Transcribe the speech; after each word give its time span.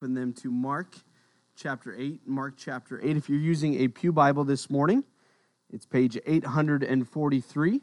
open 0.00 0.14
them 0.14 0.32
to 0.32 0.50
Mark 0.50 0.96
chapter 1.54 1.94
8. 1.94 2.26
Mark 2.26 2.54
chapter 2.56 2.98
8. 3.04 3.18
If 3.18 3.28
you're 3.28 3.38
using 3.38 3.82
a 3.82 3.88
Pew 3.88 4.12
Bible 4.12 4.44
this 4.44 4.70
morning, 4.70 5.04
it's 5.70 5.84
page 5.84 6.18
843. 6.24 7.80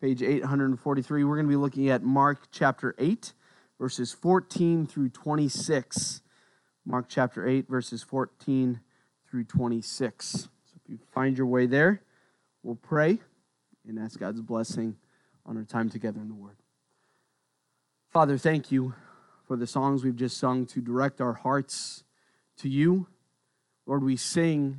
Page 0.00 0.22
843. 0.22 1.22
We're 1.22 1.36
going 1.36 1.46
to 1.46 1.50
be 1.50 1.54
looking 1.54 1.90
at 1.90 2.02
Mark 2.02 2.48
chapter 2.50 2.96
8, 2.98 3.34
verses 3.78 4.12
14 4.12 4.84
through 4.88 5.10
26. 5.10 6.22
Mark 6.84 7.06
chapter 7.08 7.46
8, 7.46 7.68
verses 7.68 8.02
14 8.02 8.80
through 9.30 9.44
26. 9.44 10.26
So 10.26 10.48
if 10.82 10.90
you 10.90 10.98
find 11.12 11.38
your 11.38 11.46
way 11.46 11.66
there, 11.66 12.02
we'll 12.64 12.74
pray 12.74 13.20
and 13.86 14.00
ask 14.00 14.18
God's 14.18 14.40
blessing 14.40 14.96
on 15.46 15.56
our 15.56 15.62
time 15.62 15.88
together 15.88 16.20
in 16.20 16.26
the 16.26 16.34
Word. 16.34 16.56
Father, 18.10 18.38
thank 18.38 18.72
you 18.72 18.94
for 19.46 19.56
the 19.56 19.66
songs 19.66 20.02
we've 20.02 20.16
just 20.16 20.38
sung 20.38 20.66
to 20.66 20.80
direct 20.80 21.20
our 21.20 21.34
hearts 21.34 22.04
to 22.58 22.68
you. 22.68 23.06
Lord, 23.86 24.02
we 24.02 24.16
sing, 24.16 24.78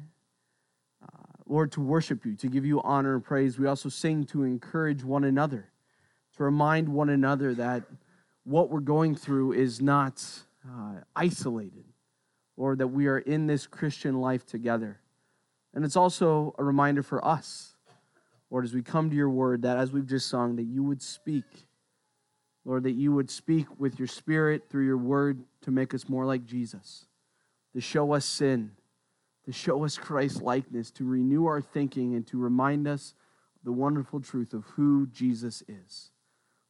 uh, 1.03 1.23
Lord, 1.45 1.71
to 1.73 1.81
worship 1.81 2.25
you, 2.25 2.35
to 2.37 2.47
give 2.47 2.65
you 2.65 2.81
honor 2.81 3.13
and 3.13 3.23
praise. 3.23 3.59
We 3.59 3.67
also 3.67 3.89
sing 3.89 4.25
to 4.25 4.43
encourage 4.43 5.03
one 5.03 5.23
another, 5.23 5.69
to 6.37 6.43
remind 6.43 6.89
one 6.89 7.09
another 7.09 7.53
that 7.53 7.83
what 8.43 8.69
we're 8.69 8.79
going 8.79 9.15
through 9.15 9.53
is 9.53 9.81
not 9.81 10.23
uh, 10.67 11.01
isolated, 11.15 11.85
Lord, 12.57 12.79
that 12.79 12.87
we 12.87 13.07
are 13.07 13.19
in 13.19 13.47
this 13.47 13.67
Christian 13.67 14.19
life 14.19 14.45
together. 14.45 14.99
And 15.73 15.85
it's 15.85 15.95
also 15.95 16.55
a 16.57 16.63
reminder 16.63 17.03
for 17.03 17.23
us, 17.23 17.75
Lord, 18.49 18.65
as 18.65 18.73
we 18.73 18.81
come 18.81 19.09
to 19.09 19.15
your 19.15 19.29
word, 19.29 19.63
that 19.63 19.77
as 19.77 19.91
we've 19.91 20.05
just 20.07 20.29
sung, 20.29 20.55
that 20.55 20.63
you 20.63 20.83
would 20.83 21.01
speak 21.01 21.43
Lord, 22.65 22.83
that 22.83 22.93
you 22.93 23.13
would 23.13 23.29
speak 23.29 23.67
with 23.77 23.99
your 23.99 24.07
spirit 24.07 24.63
through 24.69 24.85
your 24.85 24.97
word 24.97 25.43
to 25.61 25.71
make 25.71 25.93
us 25.93 26.09
more 26.09 26.25
like 26.25 26.45
Jesus, 26.45 27.05
to 27.73 27.79
show 27.79 28.13
us 28.13 28.25
sin, 28.25 28.71
to 29.45 29.51
show 29.51 29.85
us 29.85 29.97
Christ 29.97 30.41
likeness, 30.41 30.89
to 30.91 31.05
renew 31.05 31.45
our 31.45 31.61
thinking, 31.61 32.15
and 32.15 32.25
to 32.27 32.37
remind 32.39 32.87
us 32.87 33.13
the 33.63 33.71
wonderful 33.71 34.19
truth 34.19 34.53
of 34.53 34.65
who 34.75 35.05
Jesus 35.07 35.63
is. 35.67 36.09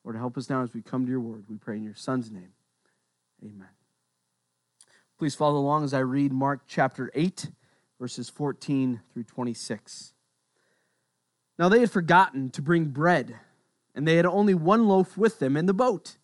Lord, 0.03 0.17
help 0.17 0.38
us 0.38 0.49
now 0.49 0.61
as 0.63 0.73
we 0.73 0.81
come 0.81 1.05
to 1.05 1.11
your 1.11 1.21
word. 1.21 1.45
We 1.49 1.55
pray 1.55 1.77
in 1.77 1.83
your 1.83 1.95
Son's 1.95 2.29
name. 2.29 2.51
Amen. 3.43 3.69
Please 5.17 5.33
follow 5.33 5.57
along 5.57 5.85
as 5.85 5.93
I 5.93 5.99
read 5.99 6.33
Mark 6.33 6.61
chapter 6.67 7.09
8, 7.16 7.49
verses 7.99 8.29
14 8.29 9.01
through 9.13 9.23
26. 9.23 10.13
Now 11.57 11.69
they 11.69 11.79
had 11.79 11.89
forgotten 11.89 12.49
to 12.51 12.61
bring 12.61 12.85
bread 12.85 13.35
and 13.95 14.05
they 14.05 14.17
had 14.17 14.25
only 14.25 14.53
one 14.53 14.88
loaf 14.88 15.17
with 15.17 15.39
them 15.39 15.55
in 15.55 15.65
the 15.65 15.73
boat. 15.73 16.17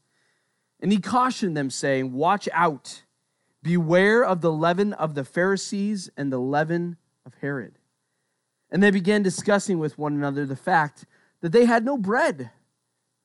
And 0.82 0.92
he 0.92 1.00
cautioned 1.00 1.56
them, 1.56 1.70
saying, 1.70 2.12
Watch 2.12 2.50
out, 2.52 3.04
beware 3.64 4.24
of 4.24 4.42
the 4.42 4.52
leaven 4.52 4.94
of 4.94 5.16
the 5.16 5.24
Pharisees 5.24 6.10
and 6.18 6.32
the 6.32 6.40
leaven 6.40 6.98
of 7.26 7.34
Herod. 7.42 7.80
And 8.70 8.84
they 8.84 8.92
began 8.92 9.24
discussing 9.24 9.80
with 9.80 9.98
one 9.98 10.14
another 10.14 10.46
the 10.46 10.56
fact 10.56 11.06
that 11.40 11.52
they 11.52 11.66
had 11.66 11.86
no 11.86 11.98
bread. 11.98 12.52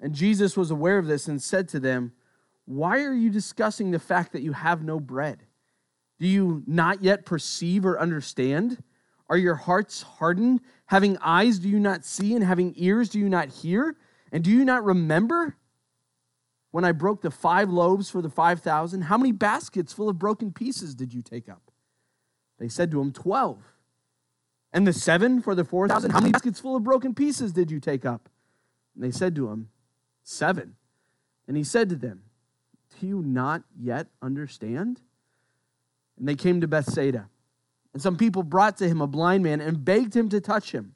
And 0.00 0.14
Jesus 0.14 0.56
was 0.56 0.70
aware 0.70 0.98
of 0.98 1.06
this 1.06 1.26
and 1.28 1.42
said 1.42 1.68
to 1.70 1.80
them, 1.80 2.12
Why 2.66 3.02
are 3.02 3.14
you 3.14 3.30
discussing 3.30 3.90
the 3.90 3.98
fact 3.98 4.32
that 4.32 4.42
you 4.42 4.52
have 4.52 4.84
no 4.84 5.00
bread? 5.00 5.42
Do 6.18 6.26
you 6.26 6.62
not 6.66 7.02
yet 7.02 7.26
perceive 7.26 7.84
or 7.84 7.98
understand? 7.98 8.82
Are 9.28 9.36
your 9.36 9.54
hearts 9.54 10.02
hardened? 10.02 10.60
Having 10.86 11.18
eyes, 11.18 11.58
do 11.58 11.68
you 11.68 11.80
not 11.80 12.04
see? 12.04 12.34
And 12.34 12.44
having 12.44 12.74
ears, 12.76 13.08
do 13.08 13.18
you 13.18 13.28
not 13.28 13.48
hear? 13.48 13.96
And 14.36 14.44
do 14.44 14.50
you 14.50 14.66
not 14.66 14.84
remember 14.84 15.56
when 16.70 16.84
I 16.84 16.92
broke 16.92 17.22
the 17.22 17.30
five 17.30 17.70
loaves 17.70 18.10
for 18.10 18.20
the 18.20 18.28
5,000? 18.28 19.00
How 19.00 19.16
many 19.16 19.32
baskets 19.32 19.94
full 19.94 20.10
of 20.10 20.18
broken 20.18 20.52
pieces 20.52 20.94
did 20.94 21.14
you 21.14 21.22
take 21.22 21.48
up? 21.48 21.70
They 22.58 22.68
said 22.68 22.90
to 22.90 23.00
him, 23.00 23.12
12. 23.12 23.62
And 24.74 24.86
the 24.86 24.92
seven 24.92 25.40
for 25.40 25.54
the 25.54 25.64
4,000? 25.64 26.10
How 26.10 26.20
many 26.20 26.32
baskets 26.32 26.60
full 26.60 26.76
of 26.76 26.84
broken 26.84 27.14
pieces 27.14 27.54
did 27.54 27.70
you 27.70 27.80
take 27.80 28.04
up? 28.04 28.28
And 28.94 29.02
they 29.02 29.10
said 29.10 29.34
to 29.36 29.48
him, 29.48 29.70
Seven. 30.22 30.76
And 31.48 31.56
he 31.56 31.64
said 31.64 31.88
to 31.88 31.96
them, 31.96 32.20
Do 33.00 33.06
you 33.06 33.22
not 33.22 33.62
yet 33.74 34.08
understand? 34.20 35.00
And 36.18 36.28
they 36.28 36.34
came 36.34 36.60
to 36.60 36.68
Bethsaida. 36.68 37.30
And 37.94 38.02
some 38.02 38.18
people 38.18 38.42
brought 38.42 38.76
to 38.76 38.86
him 38.86 39.00
a 39.00 39.06
blind 39.06 39.44
man 39.44 39.62
and 39.62 39.82
begged 39.82 40.14
him 40.14 40.28
to 40.28 40.42
touch 40.42 40.72
him. 40.72 40.95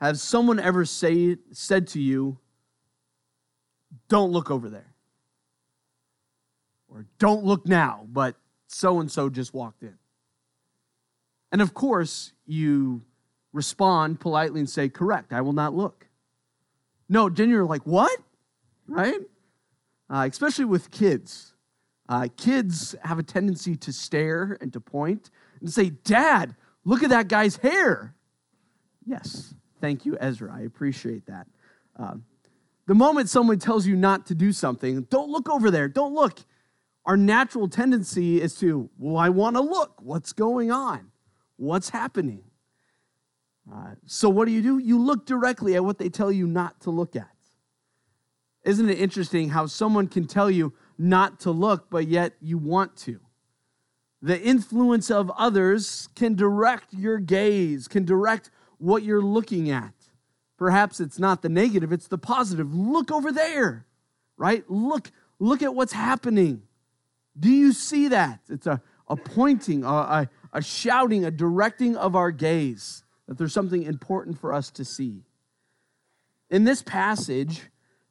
Has 0.00 0.22
someone 0.22 0.60
ever 0.60 0.84
say, 0.84 1.36
said 1.52 1.88
to 1.88 2.00
you, 2.00 2.38
don't 4.08 4.30
look 4.30 4.50
over 4.50 4.68
there? 4.68 4.94
Or 6.88 7.06
don't 7.18 7.44
look 7.44 7.66
now, 7.66 8.06
but 8.08 8.36
so 8.66 9.00
and 9.00 9.10
so 9.10 9.28
just 9.28 9.54
walked 9.54 9.82
in. 9.82 9.96
And 11.52 11.62
of 11.62 11.74
course, 11.74 12.32
you 12.46 13.02
respond 13.52 14.20
politely 14.20 14.60
and 14.60 14.68
say, 14.68 14.88
correct, 14.88 15.32
I 15.32 15.40
will 15.40 15.52
not 15.52 15.74
look. 15.74 16.06
No, 17.08 17.28
then 17.28 17.48
you're 17.48 17.64
like, 17.64 17.86
what? 17.86 18.18
Right? 18.86 19.20
Uh, 20.10 20.28
especially 20.30 20.66
with 20.66 20.90
kids. 20.90 21.54
Uh, 22.08 22.28
kids 22.36 22.94
have 23.02 23.18
a 23.18 23.22
tendency 23.22 23.76
to 23.76 23.92
stare 23.92 24.56
and 24.60 24.72
to 24.72 24.80
point 24.80 25.30
and 25.60 25.72
say, 25.72 25.90
Dad, 25.90 26.54
look 26.84 27.02
at 27.02 27.10
that 27.10 27.28
guy's 27.28 27.56
hair. 27.56 28.14
Yes, 29.04 29.54
Thank 29.80 30.06
you, 30.06 30.16
Ezra. 30.18 30.52
I 30.54 30.62
appreciate 30.62 31.26
that. 31.26 31.46
Uh, 31.98 32.14
the 32.86 32.94
moment 32.94 33.28
someone 33.28 33.58
tells 33.58 33.86
you 33.86 33.96
not 33.96 34.26
to 34.26 34.34
do 34.34 34.52
something, 34.52 35.02
don't 35.10 35.28
look 35.28 35.48
over 35.48 35.70
there, 35.70 35.88
don't 35.88 36.14
look. 36.14 36.40
Our 37.04 37.16
natural 37.16 37.68
tendency 37.68 38.40
is 38.40 38.58
to, 38.58 38.90
well, 38.98 39.16
I 39.16 39.28
want 39.28 39.56
to 39.56 39.62
look. 39.62 40.00
What's 40.02 40.32
going 40.32 40.70
on? 40.70 41.10
What's 41.56 41.90
happening? 41.90 42.42
Uh, 43.72 43.94
so, 44.06 44.28
what 44.28 44.46
do 44.46 44.52
you 44.52 44.62
do? 44.62 44.78
You 44.78 44.98
look 44.98 45.26
directly 45.26 45.74
at 45.74 45.84
what 45.84 45.98
they 45.98 46.08
tell 46.08 46.30
you 46.30 46.46
not 46.46 46.80
to 46.82 46.90
look 46.90 47.16
at. 47.16 47.30
Isn't 48.64 48.88
it 48.88 48.98
interesting 48.98 49.50
how 49.50 49.66
someone 49.66 50.08
can 50.08 50.26
tell 50.26 50.50
you 50.50 50.72
not 50.98 51.40
to 51.40 51.50
look, 51.50 51.90
but 51.90 52.08
yet 52.08 52.34
you 52.40 52.58
want 52.58 52.96
to? 52.98 53.20
The 54.22 54.40
influence 54.40 55.10
of 55.10 55.30
others 55.36 56.08
can 56.14 56.34
direct 56.34 56.92
your 56.92 57.18
gaze, 57.18 57.86
can 57.86 58.04
direct 58.04 58.50
what 58.78 59.02
you're 59.02 59.22
looking 59.22 59.70
at. 59.70 59.92
Perhaps 60.56 61.00
it's 61.00 61.18
not 61.18 61.42
the 61.42 61.48
negative, 61.48 61.92
it's 61.92 62.08
the 62.08 62.18
positive. 62.18 62.74
Look 62.74 63.10
over 63.10 63.30
there, 63.30 63.86
right? 64.36 64.64
Look, 64.68 65.10
look 65.38 65.62
at 65.62 65.74
what's 65.74 65.92
happening. 65.92 66.62
Do 67.38 67.50
you 67.50 67.72
see 67.72 68.08
that? 68.08 68.40
It's 68.48 68.66
a, 68.66 68.80
a 69.08 69.16
pointing, 69.16 69.84
a, 69.84 69.88
a, 69.88 70.28
a 70.54 70.62
shouting, 70.62 71.24
a 71.24 71.30
directing 71.30 71.96
of 71.96 72.16
our 72.16 72.30
gaze 72.30 73.04
that 73.26 73.36
there's 73.36 73.52
something 73.52 73.82
important 73.82 74.40
for 74.40 74.52
us 74.52 74.70
to 74.72 74.84
see. 74.84 75.24
In 76.48 76.64
this 76.64 76.82
passage, 76.82 77.62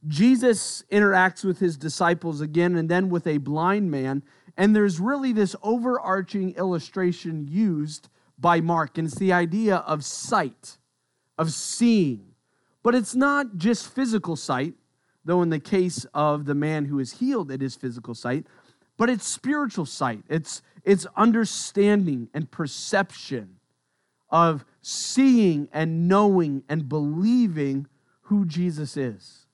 Jesus 0.07 0.83
interacts 0.91 1.43
with 1.43 1.59
his 1.59 1.77
disciples 1.77 2.41
again 2.41 2.75
and 2.75 2.89
then 2.89 3.09
with 3.09 3.25
a 3.25 3.37
blind 3.37 3.89
man. 3.89 4.23
And 4.57 4.75
there's 4.75 4.99
really 4.99 5.33
this 5.33 5.55
overarching 5.63 6.51
illustration 6.55 7.47
used 7.49 8.09
by 8.37 8.61
Mark, 8.61 8.97
and 8.97 9.07
it's 9.07 9.17
the 9.17 9.33
idea 9.33 9.77
of 9.77 10.03
sight, 10.03 10.77
of 11.37 11.51
seeing. 11.51 12.33
But 12.83 12.95
it's 12.95 13.15
not 13.15 13.57
just 13.57 13.93
physical 13.93 14.35
sight, 14.35 14.73
though 15.23 15.41
in 15.41 15.49
the 15.49 15.59
case 15.59 16.05
of 16.13 16.45
the 16.45 16.55
man 16.55 16.85
who 16.85 16.99
is 16.99 17.13
healed, 17.13 17.51
it 17.51 17.61
is 17.61 17.75
physical 17.75 18.13
sight, 18.13 18.45
but 18.97 19.09
it's 19.09 19.27
spiritual 19.27 19.85
sight. 19.85 20.23
It's, 20.29 20.61
it's 20.83 21.07
understanding 21.15 22.29
and 22.33 22.49
perception 22.49 23.57
of 24.29 24.65
seeing 24.81 25.67
and 25.71 26.07
knowing 26.07 26.63
and 26.69 26.87
believing 26.87 27.87
who 28.21 28.45
Jesus 28.45 28.97
is. 28.97 29.45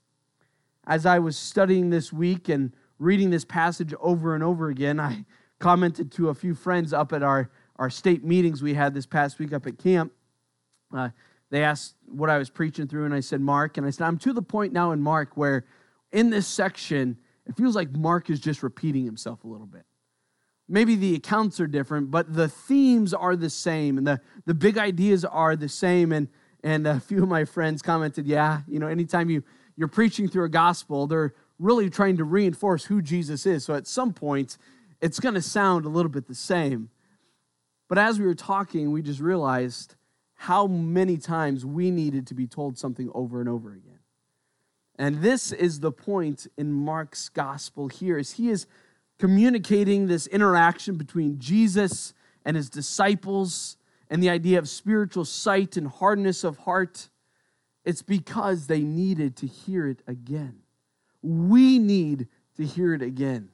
As 0.85 1.05
I 1.05 1.19
was 1.19 1.37
studying 1.37 1.89
this 1.89 2.11
week 2.11 2.49
and 2.49 2.73
reading 2.99 3.29
this 3.29 3.45
passage 3.45 3.93
over 3.99 4.35
and 4.35 4.43
over 4.43 4.69
again, 4.69 4.99
I 4.99 5.25
commented 5.59 6.11
to 6.13 6.29
a 6.29 6.33
few 6.33 6.55
friends 6.55 6.91
up 6.91 7.13
at 7.13 7.23
our 7.23 7.49
our 7.81 7.89
state 7.89 8.23
meetings 8.23 8.61
we 8.61 8.75
had 8.75 8.93
this 8.93 9.07
past 9.07 9.39
week 9.39 9.51
up 9.51 9.65
at 9.65 9.79
camp, 9.79 10.11
uh, 10.95 11.09
they 11.49 11.63
asked 11.63 11.95
what 12.05 12.29
I 12.29 12.37
was 12.37 12.47
preaching 12.47 12.87
through, 12.87 13.05
and 13.05 13.13
I 13.13 13.21
said, 13.21 13.41
Mark. 13.41 13.75
And 13.75 13.87
I 13.87 13.89
said, 13.89 14.05
I'm 14.05 14.19
to 14.19 14.33
the 14.33 14.43
point 14.43 14.71
now 14.71 14.91
in 14.91 15.01
Mark 15.01 15.35
where 15.35 15.65
in 16.11 16.29
this 16.29 16.45
section, 16.45 17.17
it 17.47 17.57
feels 17.57 17.75
like 17.75 17.91
Mark 17.91 18.29
is 18.29 18.39
just 18.39 18.61
repeating 18.61 19.03
himself 19.03 19.43
a 19.43 19.47
little 19.47 19.65
bit. 19.65 19.85
maybe 20.71 20.95
the 20.95 21.15
accounts 21.15 21.59
are 21.59 21.67
different, 21.67 22.09
but 22.09 22.33
the 22.33 22.47
themes 22.47 23.13
are 23.13 23.35
the 23.35 23.49
same 23.49 23.97
and 23.97 24.07
the, 24.07 24.21
the 24.45 24.53
big 24.53 24.77
ideas 24.77 25.25
are 25.25 25.55
the 25.55 25.67
same. 25.67 26.13
And, 26.13 26.29
and 26.63 26.87
a 26.87 26.99
few 26.99 27.21
of 27.21 27.29
my 27.29 27.43
friends 27.45 27.81
commented, 27.81 28.25
yeah, 28.25 28.61
you 28.67 28.79
know, 28.79 28.87
anytime 28.87 29.29
you, 29.29 29.43
you're 29.75 29.89
preaching 29.89 30.29
through 30.29 30.45
a 30.45 30.49
gospel, 30.49 31.07
they're 31.07 31.33
really 31.59 31.89
trying 31.89 32.17
to 32.17 32.23
reinforce 32.23 32.85
who 32.85 33.01
Jesus 33.01 33.45
is. 33.45 33.65
So 33.65 33.73
at 33.73 33.85
some 33.85 34.13
point, 34.13 34.57
it's 35.01 35.19
going 35.19 35.35
to 35.35 35.41
sound 35.41 35.85
a 35.85 35.89
little 35.89 36.09
bit 36.09 36.27
the 36.27 36.35
same. 36.35 36.89
But 37.91 37.97
as 37.97 38.21
we 38.21 38.25
were 38.25 38.35
talking, 38.35 38.93
we 38.93 39.01
just 39.01 39.19
realized 39.19 39.95
how 40.35 40.65
many 40.65 41.17
times 41.17 41.65
we 41.65 41.91
needed 41.91 42.25
to 42.27 42.33
be 42.33 42.47
told 42.47 42.77
something 42.77 43.11
over 43.13 43.41
and 43.41 43.49
over 43.49 43.73
again. 43.73 43.99
And 44.97 45.21
this 45.21 45.51
is 45.51 45.81
the 45.81 45.91
point 45.91 46.47
in 46.57 46.71
Mark's 46.71 47.27
gospel 47.27 47.89
here 47.89 48.17
is 48.17 48.31
he 48.31 48.49
is 48.49 48.65
communicating 49.19 50.07
this 50.07 50.25
interaction 50.27 50.95
between 50.95 51.37
Jesus 51.37 52.13
and 52.45 52.55
his 52.55 52.69
disciples 52.69 53.75
and 54.09 54.23
the 54.23 54.29
idea 54.29 54.57
of 54.57 54.69
spiritual 54.69 55.25
sight 55.25 55.75
and 55.75 55.89
hardness 55.89 56.45
of 56.45 56.59
heart. 56.59 57.09
It's 57.83 58.03
because 58.03 58.67
they 58.67 58.83
needed 58.83 59.35
to 59.35 59.47
hear 59.47 59.85
it 59.85 60.01
again. 60.07 60.59
We 61.21 61.77
need 61.77 62.29
to 62.55 62.63
hear 62.65 62.93
it 62.93 63.01
again. 63.01 63.49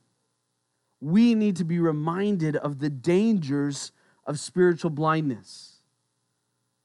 We 1.01 1.33
need 1.33 1.56
to 1.56 1.66
be 1.66 1.80
reminded 1.80 2.56
of 2.56 2.78
the 2.78 2.92
dangers 2.92 3.94
of 4.28 4.40
spiritual 4.40 4.92
blindness. 4.92 5.78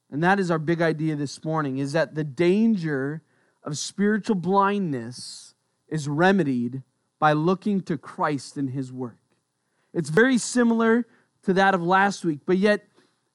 And 0.09 0.23
that 0.23 0.39
is 0.39 0.49
our 0.49 0.57
big 0.57 0.81
idea 0.81 1.15
this 1.15 1.43
morning 1.43 1.77
is 1.77 1.91
that 1.93 2.15
the 2.15 2.23
danger 2.23 3.21
of 3.63 3.77
spiritual 3.77 4.35
blindness 4.35 5.53
is 5.89 6.07
remedied 6.07 6.81
by 7.19 7.33
looking 7.33 7.81
to 7.81 7.97
Christ 7.97 8.57
and 8.57 8.69
his 8.69 8.91
work. 8.91 9.17
It's 9.93 10.09
very 10.09 10.37
similar 10.37 11.05
to 11.43 11.53
that 11.53 11.75
of 11.75 11.83
last 11.83 12.25
week, 12.25 12.39
but 12.45 12.57
yet 12.57 12.85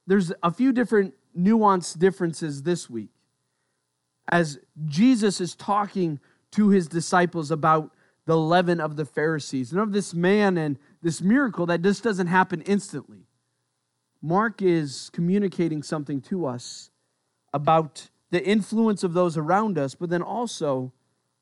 there's 0.06 0.32
a 0.42 0.50
few 0.50 0.72
different 0.72 1.14
nuanced 1.38 1.98
differences 1.98 2.62
this 2.62 2.88
week. 2.88 3.10
As 4.30 4.58
Jesus 4.86 5.40
is 5.40 5.54
talking 5.54 6.18
to 6.52 6.70
his 6.70 6.88
disciples 6.88 7.50
about 7.50 7.92
the 8.26 8.36
leaven 8.36 8.80
of 8.80 8.96
the 8.96 9.04
Pharisees 9.04 9.72
and 9.72 9.80
of 9.80 9.92
this 9.92 10.12
man 10.12 10.58
and 10.58 10.78
this 11.02 11.22
miracle 11.22 11.66
that 11.66 11.82
just 11.82 12.02
doesn't 12.02 12.26
happen 12.26 12.60
instantly. 12.62 13.27
Mark 14.20 14.62
is 14.62 15.10
communicating 15.12 15.82
something 15.82 16.20
to 16.22 16.46
us 16.46 16.90
about 17.52 18.10
the 18.30 18.44
influence 18.44 19.04
of 19.04 19.14
those 19.14 19.36
around 19.36 19.78
us, 19.78 19.94
but 19.94 20.10
then 20.10 20.22
also 20.22 20.92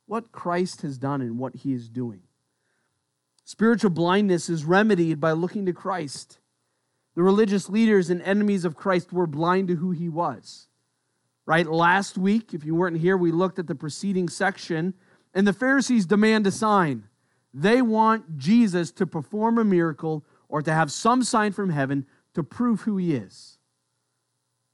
what 0.06 0.30
Christ 0.30 0.82
has 0.82 0.98
done 0.98 1.20
and 1.20 1.38
what 1.38 1.56
he 1.56 1.72
is 1.72 1.88
doing. 1.88 2.22
Spiritual 3.44 3.90
blindness 3.90 4.48
is 4.48 4.64
remedied 4.64 5.20
by 5.20 5.32
looking 5.32 5.66
to 5.66 5.72
Christ. 5.72 6.38
The 7.14 7.22
religious 7.22 7.68
leaders 7.68 8.10
and 8.10 8.20
enemies 8.22 8.64
of 8.64 8.76
Christ 8.76 9.12
were 9.12 9.26
blind 9.26 9.68
to 9.68 9.76
who 9.76 9.92
he 9.92 10.08
was. 10.08 10.68
Right? 11.46 11.66
Last 11.66 12.18
week, 12.18 12.52
if 12.52 12.64
you 12.64 12.74
weren't 12.74 12.98
here, 12.98 13.16
we 13.16 13.30
looked 13.30 13.58
at 13.58 13.68
the 13.68 13.74
preceding 13.74 14.28
section, 14.28 14.94
and 15.32 15.46
the 15.46 15.52
Pharisees 15.52 16.06
demand 16.06 16.46
a 16.46 16.50
sign. 16.50 17.04
They 17.54 17.82
want 17.82 18.36
Jesus 18.36 18.90
to 18.92 19.06
perform 19.06 19.58
a 19.58 19.64
miracle 19.64 20.24
or 20.48 20.60
to 20.60 20.72
have 20.72 20.92
some 20.92 21.22
sign 21.22 21.52
from 21.52 21.70
heaven 21.70 22.04
to 22.36 22.42
prove 22.42 22.82
who 22.82 22.98
he 22.98 23.14
is. 23.14 23.56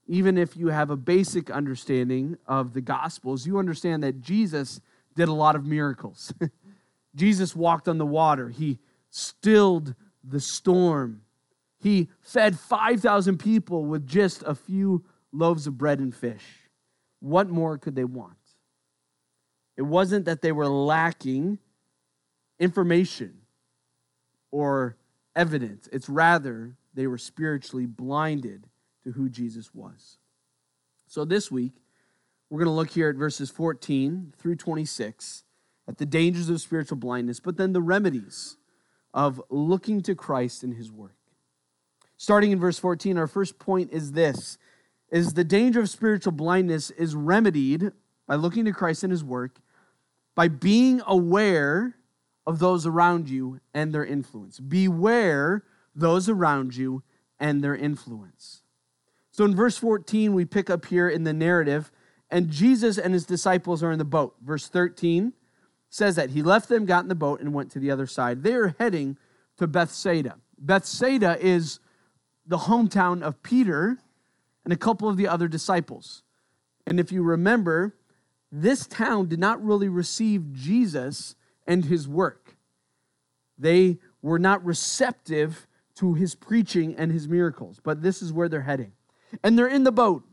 Even 0.09 0.37
if 0.37 0.57
you 0.57 0.67
have 0.67 0.91
a 0.91 0.97
basic 0.97 1.49
understanding 1.49 2.37
of 2.45 2.73
the 2.73 2.81
Gospels, 2.81 3.47
you 3.47 3.57
understand 3.57 4.03
that 4.03 4.21
Jesus 4.21 4.81
did 5.15 5.29
a 5.29 5.33
lot 5.33 5.55
of 5.55 5.65
miracles. 5.65 6.35
Jesus 7.15 7.55
walked 7.55 7.87
on 7.87 7.99
the 7.99 8.05
water, 8.07 8.49
he 8.49 8.81
stilled 9.11 9.95
the 10.25 10.41
storm, 10.41 11.21
he 11.79 12.09
fed 12.21 12.59
5,000 12.59 13.39
people 13.39 13.85
with 13.85 14.09
just 14.09 14.43
a 14.43 14.57
few 14.57 15.05
loaves 15.31 15.69
of 15.69 15.79
bread 15.79 16.01
and 16.01 16.13
fish. 16.13 16.45
What 17.21 17.49
more 17.49 17.79
could 17.79 17.95
they 17.95 18.03
want? 18.03 18.35
It 19.77 19.83
wasn't 19.83 20.25
that 20.25 20.43
they 20.43 20.51
were 20.51 20.67
lacking 20.67 21.61
information 22.59 23.43
or 24.51 24.97
evidence, 25.37 25.89
it's 25.93 26.09
rather 26.09 26.77
they 26.95 27.07
were 27.07 27.19
spiritually 27.19 27.87
blinded 27.87 28.67
to 29.05 29.13
who 29.13 29.29
Jesus 29.29 29.75
was. 29.75 30.19
So 31.07 31.25
this 31.25 31.51
week, 31.51 31.73
we're 32.49 32.59
going 32.59 32.67
to 32.67 32.73
look 32.73 32.91
here 32.91 33.09
at 33.09 33.17
verses 33.17 33.51
14 33.51 34.35
through 34.39 34.57
26 34.57 35.45
at 35.89 35.99
the 35.99 36.07
dangers 36.07 36.49
of 36.49 36.61
spiritual 36.61 36.99
blindness, 36.99 37.41
but 37.41 37.57
then 37.57 37.73
the 37.73 37.81
remedies 37.81 38.57
of 39.15 39.43
looking 39.51 40.01
to 40.03 40.15
Christ 40.15 40.63
and 40.63 40.75
his 40.75 40.91
work. 40.91 41.17
Starting 42.17 42.53
in 42.53 42.61
verse 42.61 42.79
14, 42.79 43.19
our 43.19 43.27
first 43.27 43.59
point 43.59 43.91
is 43.93 44.13
this 44.13 44.59
is 45.11 45.35
the 45.35 45.45
danger 45.45 45.81
of 45.81 45.91
spiritual 45.91 46.33
blindness 46.33 46.91
is 46.91 47.15
remedied 47.15 47.93
by 48.27 48.35
looking 48.35 48.65
to 48.65 48.73
Christ 48.73 49.03
and 49.03 49.11
his 49.11 49.23
work 49.23 49.61
by 50.35 50.49
being 50.49 51.03
aware 51.07 51.97
of 52.47 52.59
those 52.59 52.87
around 52.87 53.29
you 53.29 53.61
and 53.75 53.93
their 53.93 54.05
influence. 54.05 54.59
Beware 54.59 55.65
those 55.95 56.29
around 56.29 56.77
you 56.77 57.03
and 57.39 57.63
their 57.63 57.77
influence. 57.77 58.63
So 59.31 59.45
in 59.45 59.55
verse 59.55 59.79
14, 59.79 60.35
we 60.35 60.45
pick 60.45 60.69
up 60.69 60.87
here 60.87 61.09
in 61.09 61.25
the 61.25 61.33
narrative, 61.33 61.91
and 62.31 62.51
Jesus 62.51 62.99
and 62.99 63.15
his 63.15 63.25
disciples 63.25 63.83
are 63.83 63.91
in 63.91 63.99
the 63.99 64.05
boat. 64.05 64.37
Verse 64.43 64.69
13 64.69 65.33
says 65.89 66.17
that 66.17 66.31
he 66.31 66.43
left 66.43 66.69
them, 66.69 66.87
got 66.87 67.05
in 67.05 67.09
the 67.09 67.15
boat, 67.15 67.41
and 67.41 67.53
went 67.53 67.71
to 67.73 67.79
the 67.79 67.91
other 67.91 68.07
side. 68.07 68.43
They 68.43 68.55
are 68.55 68.75
heading 68.79 69.17
to 69.59 69.67
Bethsaida. 69.67 70.37
Bethsaida 70.59 71.37
is 71.41 71.81
the 72.47 72.59
hometown 72.59 73.23
of 73.23 73.43
Peter 73.43 73.99
and 74.65 74.73
a 74.73 74.77
couple 74.77 75.09
of 75.09 75.17
the 75.17 75.29
other 75.29 75.49
disciples. 75.49 76.23
And 76.87 76.99
if 76.99 77.13
you 77.13 77.23
remember, 77.23 77.95
this 78.51 78.87
town 78.87 79.29
did 79.29 79.39
not 79.39 79.65
really 79.65 79.89
receive 79.89 80.53
Jesus 80.53 81.35
and 81.67 81.85
his 81.85 82.09
work. 82.09 82.57
They 83.59 83.99
were 84.21 84.39
not 84.39 84.65
receptive 84.65 85.67
to 86.03 86.15
his 86.15 86.35
preaching 86.35 86.97
and 86.97 87.13
his 87.13 87.29
miracles. 87.29 87.79
But 87.81 88.03
this 88.03 88.23
is 88.23 88.33
where 88.33 88.49
they're 88.49 88.63
heading. 88.63 88.91
And 89.45 89.57
they're 89.57 89.69
in 89.69 89.85
the 89.85 89.93
boat. 89.93 90.25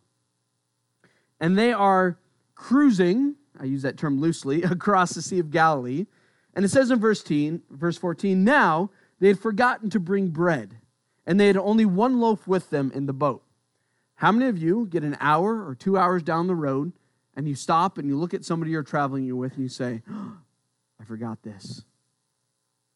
And 1.40 1.56
they 1.56 1.72
are 1.72 2.18
cruising, 2.56 3.36
I 3.60 3.66
use 3.66 3.84
that 3.84 3.96
term 3.96 4.20
loosely, 4.20 4.64
across 4.64 5.14
the 5.14 5.22
Sea 5.22 5.38
of 5.38 5.52
Galilee. 5.52 6.08
And 6.56 6.66
it 6.66 6.70
says 6.70 6.90
in 6.90 7.00
verse, 7.00 7.22
10, 7.22 7.62
verse 7.70 8.00
14, 8.00 8.44
now 8.44 8.90
they 9.20 9.28
had 9.28 9.40
forgotten 9.40 9.92
to 9.92 10.00
bring 10.00 10.30
bread, 10.30 10.76
and 11.28 11.40
they 11.40 11.46
had 11.46 11.58
only 11.58 11.86
one 11.86 12.20
loaf 12.20 12.48
with 12.48 12.72
them 12.72 12.92
in 12.96 13.06
the 13.06 13.14
boat. 13.14 13.44
How 14.16 14.32
many 14.32 14.50
of 14.50 14.58
you 14.58 14.88
get 14.88 15.04
an 15.04 15.18
hour 15.20 15.68
or 15.68 15.76
two 15.76 16.00
hours 16.00 16.24
down 16.24 16.48
the 16.48 16.56
road 16.56 16.94
and 17.36 17.48
you 17.48 17.54
stop 17.54 18.00
and 18.00 18.08
you 18.08 18.18
look 18.18 18.34
at 18.34 18.44
somebody 18.44 18.72
you're 18.72 18.82
traveling 18.82 19.38
with 19.38 19.54
and 19.54 19.62
you 19.62 19.70
say, 19.70 20.02
oh, 20.10 20.34
I 21.00 21.04
forgot 21.04 21.44
this? 21.44 21.84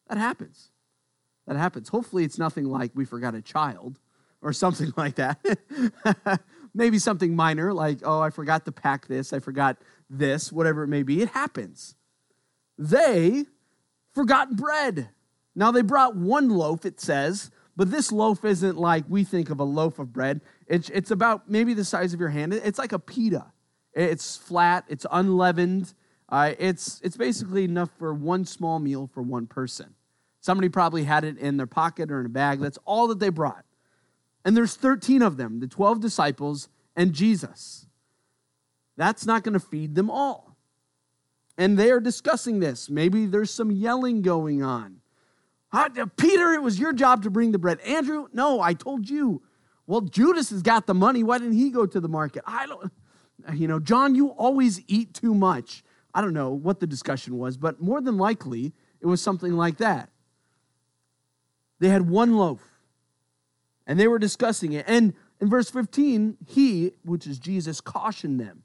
That 0.08 0.18
happens 0.18 0.70
that 1.46 1.56
happens. 1.56 1.88
Hopefully, 1.88 2.24
it's 2.24 2.38
nothing 2.38 2.64
like 2.64 2.92
we 2.94 3.04
forgot 3.04 3.34
a 3.34 3.42
child 3.42 3.98
or 4.42 4.52
something 4.52 4.92
like 4.96 5.16
that. 5.16 5.38
Maybe 6.74 6.98
something 6.98 7.34
minor 7.36 7.72
like, 7.72 7.98
oh, 8.04 8.20
I 8.20 8.30
forgot 8.30 8.64
to 8.66 8.72
pack 8.72 9.06
this, 9.06 9.32
I 9.32 9.38
forgot 9.38 9.78
this, 10.10 10.52
whatever 10.52 10.82
it 10.82 10.88
may 10.88 11.02
be. 11.02 11.22
It 11.22 11.30
happens. 11.30 11.94
They 12.76 13.44
forgot 14.12 14.56
bread. 14.56 15.08
Now, 15.54 15.70
they 15.70 15.82
brought 15.82 16.16
one 16.16 16.48
loaf, 16.50 16.84
it 16.84 17.00
says, 17.00 17.50
but 17.76 17.90
this 17.90 18.10
loaf 18.10 18.44
isn't 18.44 18.76
like 18.76 19.04
we 19.08 19.22
think 19.24 19.50
of 19.50 19.60
a 19.60 19.64
loaf 19.64 19.98
of 19.98 20.12
bread. 20.12 20.40
It's, 20.66 20.90
it's 20.90 21.10
about 21.10 21.48
maybe 21.48 21.74
the 21.74 21.84
size 21.84 22.12
of 22.12 22.20
your 22.20 22.28
hand. 22.28 22.54
It's 22.54 22.78
like 22.78 22.92
a 22.92 22.98
pita. 22.98 23.52
It's 23.92 24.36
flat, 24.36 24.84
it's 24.88 25.06
unleavened. 25.10 25.94
Uh, 26.28 26.54
it's, 26.58 27.00
it's 27.04 27.16
basically 27.16 27.64
enough 27.64 27.90
for 27.98 28.12
one 28.12 28.44
small 28.44 28.80
meal 28.80 29.08
for 29.12 29.22
one 29.22 29.46
person. 29.46 29.94
Somebody 30.44 30.68
probably 30.68 31.04
had 31.04 31.24
it 31.24 31.38
in 31.38 31.56
their 31.56 31.66
pocket 31.66 32.10
or 32.10 32.20
in 32.20 32.26
a 32.26 32.28
bag. 32.28 32.60
That's 32.60 32.78
all 32.84 33.06
that 33.06 33.18
they 33.18 33.30
brought. 33.30 33.64
And 34.44 34.54
there's 34.54 34.76
13 34.76 35.22
of 35.22 35.38
them, 35.38 35.60
the 35.60 35.66
12 35.66 36.00
disciples 36.00 36.68
and 36.94 37.14
Jesus. 37.14 37.86
That's 38.98 39.24
not 39.24 39.42
going 39.42 39.54
to 39.54 39.58
feed 39.58 39.94
them 39.94 40.10
all. 40.10 40.54
And 41.56 41.78
they 41.78 41.90
are 41.90 41.98
discussing 41.98 42.60
this. 42.60 42.90
Maybe 42.90 43.24
there's 43.24 43.50
some 43.50 43.70
yelling 43.70 44.20
going 44.20 44.62
on. 44.62 45.00
Peter, 46.18 46.52
it 46.52 46.60
was 46.62 46.78
your 46.78 46.92
job 46.92 47.22
to 47.22 47.30
bring 47.30 47.52
the 47.52 47.58
bread. 47.58 47.80
Andrew, 47.80 48.26
no, 48.34 48.60
I 48.60 48.74
told 48.74 49.08
you. 49.08 49.40
Well, 49.86 50.02
Judas 50.02 50.50
has 50.50 50.60
got 50.60 50.86
the 50.86 50.92
money. 50.92 51.22
Why 51.22 51.38
didn't 51.38 51.54
he 51.54 51.70
go 51.70 51.86
to 51.86 52.00
the 52.00 52.08
market? 52.08 52.42
I 52.46 52.66
don't, 52.66 52.92
you 53.54 53.66
know, 53.66 53.80
John, 53.80 54.14
you 54.14 54.28
always 54.28 54.82
eat 54.88 55.14
too 55.14 55.32
much. 55.32 55.82
I 56.12 56.20
don't 56.20 56.34
know 56.34 56.50
what 56.50 56.80
the 56.80 56.86
discussion 56.86 57.38
was, 57.38 57.56
but 57.56 57.80
more 57.80 58.02
than 58.02 58.18
likely, 58.18 58.74
it 59.00 59.06
was 59.06 59.22
something 59.22 59.54
like 59.54 59.78
that. 59.78 60.10
They 61.80 61.88
had 61.88 62.08
one 62.08 62.36
loaf 62.36 62.60
and 63.86 63.98
they 63.98 64.08
were 64.08 64.18
discussing 64.18 64.72
it. 64.72 64.84
And 64.88 65.14
in 65.40 65.48
verse 65.48 65.70
15, 65.70 66.38
he, 66.46 66.92
which 67.04 67.26
is 67.26 67.38
Jesus, 67.38 67.80
cautioned 67.80 68.40
them. 68.40 68.62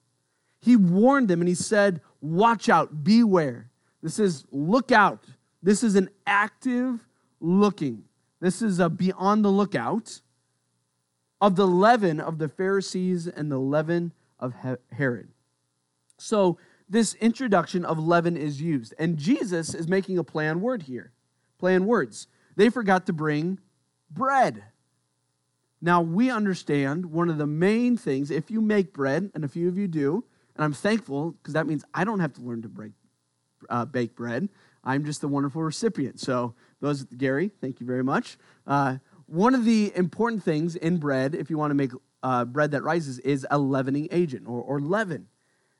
He 0.62 0.76
warned 0.76 1.28
them 1.28 1.42
and 1.42 1.48
he 1.48 1.56
said, 1.56 2.02
Watch 2.22 2.70
out, 2.70 3.04
beware. 3.04 3.70
This 4.02 4.20
is 4.20 4.46
look 4.52 4.92
out. 4.92 5.24
This 5.62 5.84
is 5.84 5.96
an 5.96 6.10
active 6.28 7.06
looking. 7.40 8.04
This 8.40 8.62
is 8.62 8.80
a 8.80 8.90
be 8.90 9.12
on 9.14 9.42
the 9.42 9.52
lookout 9.52 10.22
of 11.42 11.56
the 11.56 11.68
leaven 11.68 12.20
of 12.20 12.38
the 12.38 12.50
Pharisees 12.50 13.28
and 13.28 13.52
the 13.52 13.58
leaven 13.58 14.14
of 14.40 14.54
Herod. 14.92 15.30
So, 16.18 16.58
this 16.92 17.14
introduction 17.16 17.86
of 17.86 18.00
leaven 18.00 18.36
is 18.36 18.62
used, 18.62 18.96
and 18.98 19.16
Jesus 19.16 19.76
is 19.76 19.88
making 19.88 20.18
a 20.18 20.24
play 20.24 20.50
on 20.50 20.60
word 20.60 20.84
here. 20.84 21.12
Play 21.60 21.76
on 21.76 21.86
words. 21.86 22.28
They 22.60 22.68
forgot 22.68 23.06
to 23.06 23.14
bring 23.14 23.58
bread. 24.12 24.66
Now, 25.82 26.02
we 26.02 26.30
understand 26.30 27.06
one 27.06 27.30
of 27.30 27.38
the 27.38 27.48
main 27.48 27.96
things, 27.96 28.30
if 28.30 28.52
you 28.52 28.60
make 28.60 28.92
bread, 28.92 29.32
and 29.34 29.46
a 29.46 29.48
few 29.48 29.70
of 29.70 29.78
you 29.78 29.88
do, 29.88 30.26
and 30.58 30.66
I'm 30.66 30.74
thankful 30.74 31.32
because 31.32 31.54
that 31.54 31.68
means 31.68 31.86
I 31.94 32.04
don't 32.04 32.20
have 32.20 32.34
to 32.34 32.42
learn 32.42 32.62
to 32.64 32.68
break, 32.68 32.92
uh, 33.70 33.86
bake 33.86 34.14
bread. 34.14 34.50
I'm 34.84 35.06
just 35.06 35.24
a 35.24 35.28
wonderful 35.30 35.64
recipient. 35.64 36.20
So, 36.20 36.54
those, 36.82 37.06
Gary, 37.06 37.50
thank 37.62 37.80
you 37.80 37.86
very 37.86 38.04
much. 38.04 38.38
Uh, 38.68 38.98
one 39.26 39.56
of 39.56 39.64
the 39.64 39.94
important 39.96 40.44
things 40.44 40.76
in 40.76 40.98
bread, 40.98 41.36
if 41.36 41.50
you 41.50 41.58
want 41.58 41.72
to 41.72 41.76
make 41.76 41.92
uh, 42.24 42.44
bread 42.44 42.72
that 42.72 42.84
rises, 42.84 43.20
is 43.20 43.48
a 43.50 43.58
leavening 43.58 44.10
agent 44.12 44.50
or, 44.50 44.62
or 44.62 44.82
leaven. 44.82 45.28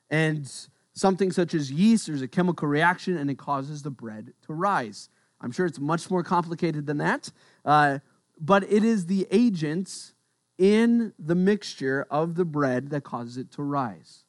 And 0.08 0.50
something 0.94 1.30
such 1.30 1.52
as 1.52 1.70
yeast, 1.70 2.06
there's 2.06 2.22
a 2.22 2.28
chemical 2.28 2.68
reaction 2.68 3.18
and 3.18 3.30
it 3.30 3.36
causes 3.36 3.82
the 3.82 3.90
bread 3.90 4.32
to 4.46 4.54
rise. 4.54 5.10
I'm 5.40 5.52
sure 5.52 5.66
it's 5.66 5.78
much 5.78 6.10
more 6.10 6.22
complicated 6.22 6.86
than 6.86 6.98
that, 6.98 7.30
uh, 7.64 7.98
but 8.38 8.64
it 8.70 8.84
is 8.84 9.06
the 9.06 9.26
agents 9.30 10.14
in 10.58 11.14
the 11.18 11.34
mixture 11.34 12.06
of 12.10 12.34
the 12.34 12.44
bread 12.44 12.90
that 12.90 13.02
causes 13.02 13.36
it 13.38 13.50
to 13.52 13.62
rise. 13.62 14.24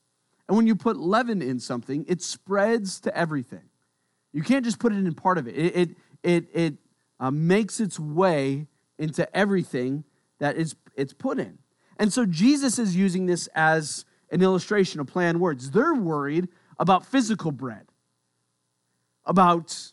And 0.47 0.55
when 0.55 0.67
you 0.67 0.75
put 0.75 0.97
leaven 0.97 1.41
in 1.41 1.59
something, 1.59 2.05
it 2.07 2.21
spreads 2.21 2.99
to 3.01 3.17
everything. 3.17 3.63
You 4.33 4.43
can't 4.43 4.63
just 4.63 4.79
put 4.79 4.93
it 4.93 4.97
in 4.97 5.13
part 5.13 5.37
of 5.37 5.47
it. 5.47 5.55
It, 5.57 5.75
it, 5.75 5.89
it, 6.23 6.45
it 6.53 6.73
uh, 7.19 7.31
makes 7.31 7.79
its 7.79 7.99
way 7.99 8.67
into 8.97 9.33
everything 9.35 10.03
that 10.39 10.55
is, 10.55 10.75
it's 10.95 11.13
put 11.13 11.39
in. 11.39 11.57
And 11.97 12.11
so 12.11 12.25
Jesus 12.25 12.79
is 12.79 12.95
using 12.95 13.25
this 13.25 13.47
as 13.53 14.05
an 14.31 14.41
illustration 14.41 14.99
of 14.99 15.07
play 15.07 15.27
on 15.27 15.39
words. 15.39 15.71
They're 15.71 15.93
worried 15.93 16.47
about 16.79 17.05
physical 17.05 17.51
bread, 17.51 17.87
about 19.25 19.91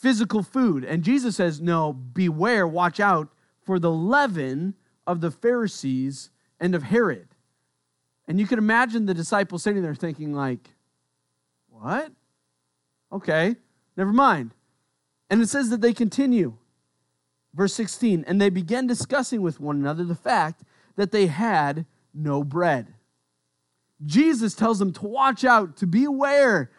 physical 0.00 0.42
food. 0.42 0.84
And 0.84 1.04
Jesus 1.04 1.36
says, 1.36 1.60
No, 1.60 1.92
beware, 1.92 2.66
watch 2.66 2.98
out 2.98 3.28
for 3.62 3.78
the 3.78 3.90
leaven 3.90 4.74
of 5.06 5.20
the 5.20 5.30
Pharisees 5.30 6.30
and 6.58 6.74
of 6.74 6.84
Herod. 6.84 7.28
And 8.26 8.40
you 8.40 8.46
can 8.46 8.58
imagine 8.58 9.06
the 9.06 9.14
disciples 9.14 9.62
sitting 9.62 9.82
there 9.82 9.94
thinking, 9.94 10.32
like, 10.32 10.70
what? 11.68 12.12
Okay, 13.12 13.56
never 13.96 14.12
mind. 14.12 14.52
And 15.28 15.42
it 15.42 15.48
says 15.48 15.70
that 15.70 15.80
they 15.80 15.92
continue. 15.92 16.56
Verse 17.54 17.74
16, 17.74 18.24
and 18.28 18.40
they 18.40 18.50
began 18.50 18.86
discussing 18.86 19.42
with 19.42 19.58
one 19.58 19.76
another 19.76 20.04
the 20.04 20.14
fact 20.14 20.62
that 20.96 21.10
they 21.10 21.26
had 21.26 21.86
no 22.14 22.44
bread. 22.44 22.94
Jesus 24.06 24.54
tells 24.54 24.78
them 24.78 24.92
to 24.94 25.06
watch 25.06 25.44
out, 25.44 25.76
to 25.78 25.86
be 25.86 26.04
aware. 26.04 26.70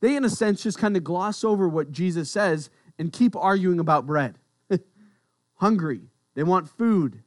They, 0.00 0.16
in 0.16 0.24
a 0.24 0.30
sense, 0.30 0.62
just 0.62 0.78
kind 0.78 0.96
of 0.96 1.04
gloss 1.04 1.42
over 1.42 1.68
what 1.68 1.90
Jesus 1.90 2.30
says 2.30 2.70
and 2.98 3.12
keep 3.12 3.34
arguing 3.36 3.80
about 3.80 4.06
bread. 4.06 4.38
Hungry, 5.56 6.02
they 6.34 6.42
want 6.42 6.68
food. 6.68 7.22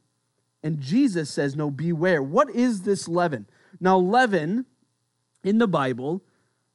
And 0.63 0.79
Jesus 0.79 1.29
says, 1.29 1.55
No, 1.55 1.71
beware. 1.71 2.21
What 2.21 2.49
is 2.49 2.83
this 2.83 3.07
leaven? 3.07 3.47
Now, 3.79 3.97
leaven 3.97 4.65
in 5.43 5.57
the 5.57 5.67
Bible 5.67 6.23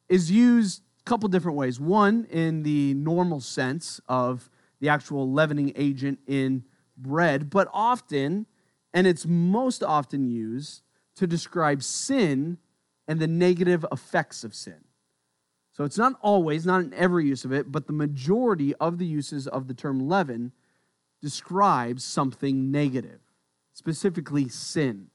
is 0.09 0.31
used 0.31 0.81
a 0.99 1.09
couple 1.09 1.29
different 1.29 1.57
ways. 1.57 1.79
One, 1.79 2.25
in 2.29 2.63
the 2.63 2.93
normal 2.93 3.39
sense 3.39 3.99
of 4.07 4.49
the 4.79 4.89
actual 4.89 5.31
leavening 5.31 5.73
agent 5.75 6.19
in 6.27 6.63
bread, 6.97 7.49
but 7.49 7.67
often, 7.73 8.45
and 8.93 9.07
it's 9.07 9.25
most 9.25 9.83
often 9.83 10.29
used 10.29 10.81
to 11.15 11.27
describe 11.27 11.81
sin 11.81 12.57
and 13.07 13.19
the 13.19 13.27
negative 13.27 13.85
effects 13.91 14.43
of 14.43 14.53
sin. 14.53 14.83
So 15.77 15.83
it's 15.83 15.99
not 15.99 16.17
always, 16.23 16.65
not 16.65 16.81
in 16.81 16.93
every 16.95 17.27
use 17.27 17.45
of 17.45 17.53
it, 17.53 17.71
but 17.71 17.85
the 17.85 17.93
majority 17.93 18.73
of 18.75 18.97
the 18.97 19.05
uses 19.05 19.47
of 19.47 19.67
the 19.67 19.75
term 19.75 20.09
leaven 20.09 20.51
describes 21.21 22.03
something 22.03 22.71
negative, 22.71 23.19
specifically 23.73 24.49
sin. 24.49 25.11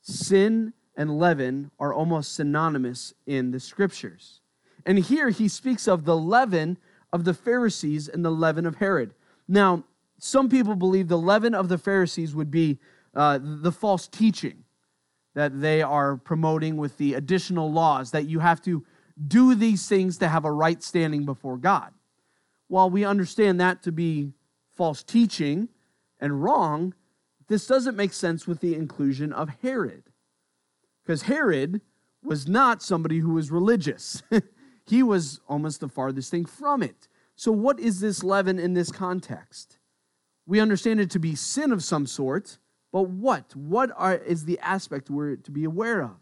Sin 0.00 0.72
and 0.96 1.16
leaven 1.16 1.70
are 1.78 1.94
almost 1.94 2.34
synonymous 2.34 3.14
in 3.24 3.52
the 3.52 3.60
scriptures. 3.60 4.40
And 4.84 4.98
here 4.98 5.30
he 5.30 5.46
speaks 5.46 5.86
of 5.86 6.06
the 6.06 6.16
leaven 6.16 6.76
of 7.12 7.22
the 7.22 7.34
Pharisees 7.34 8.08
and 8.08 8.24
the 8.24 8.30
leaven 8.30 8.66
of 8.66 8.74
Herod. 8.74 9.14
Now, 9.46 9.84
some 10.18 10.48
people 10.48 10.74
believe 10.74 11.06
the 11.06 11.16
leaven 11.16 11.54
of 11.54 11.68
the 11.68 11.78
Pharisees 11.78 12.34
would 12.34 12.50
be 12.50 12.80
uh, 13.14 13.38
the 13.40 13.70
false 13.70 14.08
teaching 14.08 14.64
that 15.34 15.60
they 15.60 15.82
are 15.82 16.16
promoting 16.16 16.76
with 16.76 16.98
the 16.98 17.14
additional 17.14 17.70
laws 17.70 18.10
that 18.10 18.26
you 18.26 18.40
have 18.40 18.60
to 18.62 18.84
do 19.24 19.54
these 19.54 19.88
things 19.88 20.18
to 20.18 20.28
have 20.28 20.44
a 20.44 20.52
right 20.52 20.82
standing 20.82 21.24
before 21.24 21.56
God. 21.56 21.92
While 22.68 22.90
we 22.90 23.04
understand 23.04 23.60
that 23.60 23.82
to 23.82 23.92
be 23.92 24.32
false 24.74 25.02
teaching 25.02 25.68
and 26.20 26.42
wrong, 26.42 26.94
this 27.48 27.66
doesn't 27.66 27.96
make 27.96 28.12
sense 28.12 28.46
with 28.46 28.60
the 28.60 28.74
inclusion 28.74 29.32
of 29.32 29.50
Herod. 29.62 30.04
Because 31.02 31.22
Herod 31.22 31.80
was 32.22 32.48
not 32.48 32.82
somebody 32.82 33.20
who 33.20 33.34
was 33.34 33.50
religious. 33.50 34.22
he 34.86 35.02
was 35.02 35.40
almost 35.48 35.80
the 35.80 35.88
farthest 35.88 36.30
thing 36.30 36.44
from 36.44 36.82
it. 36.82 37.08
So, 37.36 37.52
what 37.52 37.78
is 37.78 38.00
this 38.00 38.24
leaven 38.24 38.58
in 38.58 38.74
this 38.74 38.90
context? 38.90 39.78
We 40.46 40.60
understand 40.60 41.00
it 41.00 41.10
to 41.10 41.18
be 41.18 41.34
sin 41.34 41.70
of 41.70 41.84
some 41.84 42.06
sort, 42.06 42.58
but 42.92 43.08
what? 43.08 43.54
What 43.54 43.90
are, 43.96 44.16
is 44.16 44.44
the 44.44 44.58
aspect 44.60 45.10
we're 45.10 45.36
to 45.36 45.50
be 45.50 45.64
aware 45.64 46.02
of? 46.02 46.16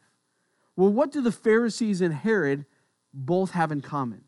Well, 0.76 0.90
what 0.90 1.12
do 1.12 1.20
the 1.20 1.32
Pharisees 1.32 2.00
and 2.00 2.12
Herod 2.12 2.66
both 3.14 3.52
have 3.52 3.70
in 3.72 3.80
common? 3.80 4.24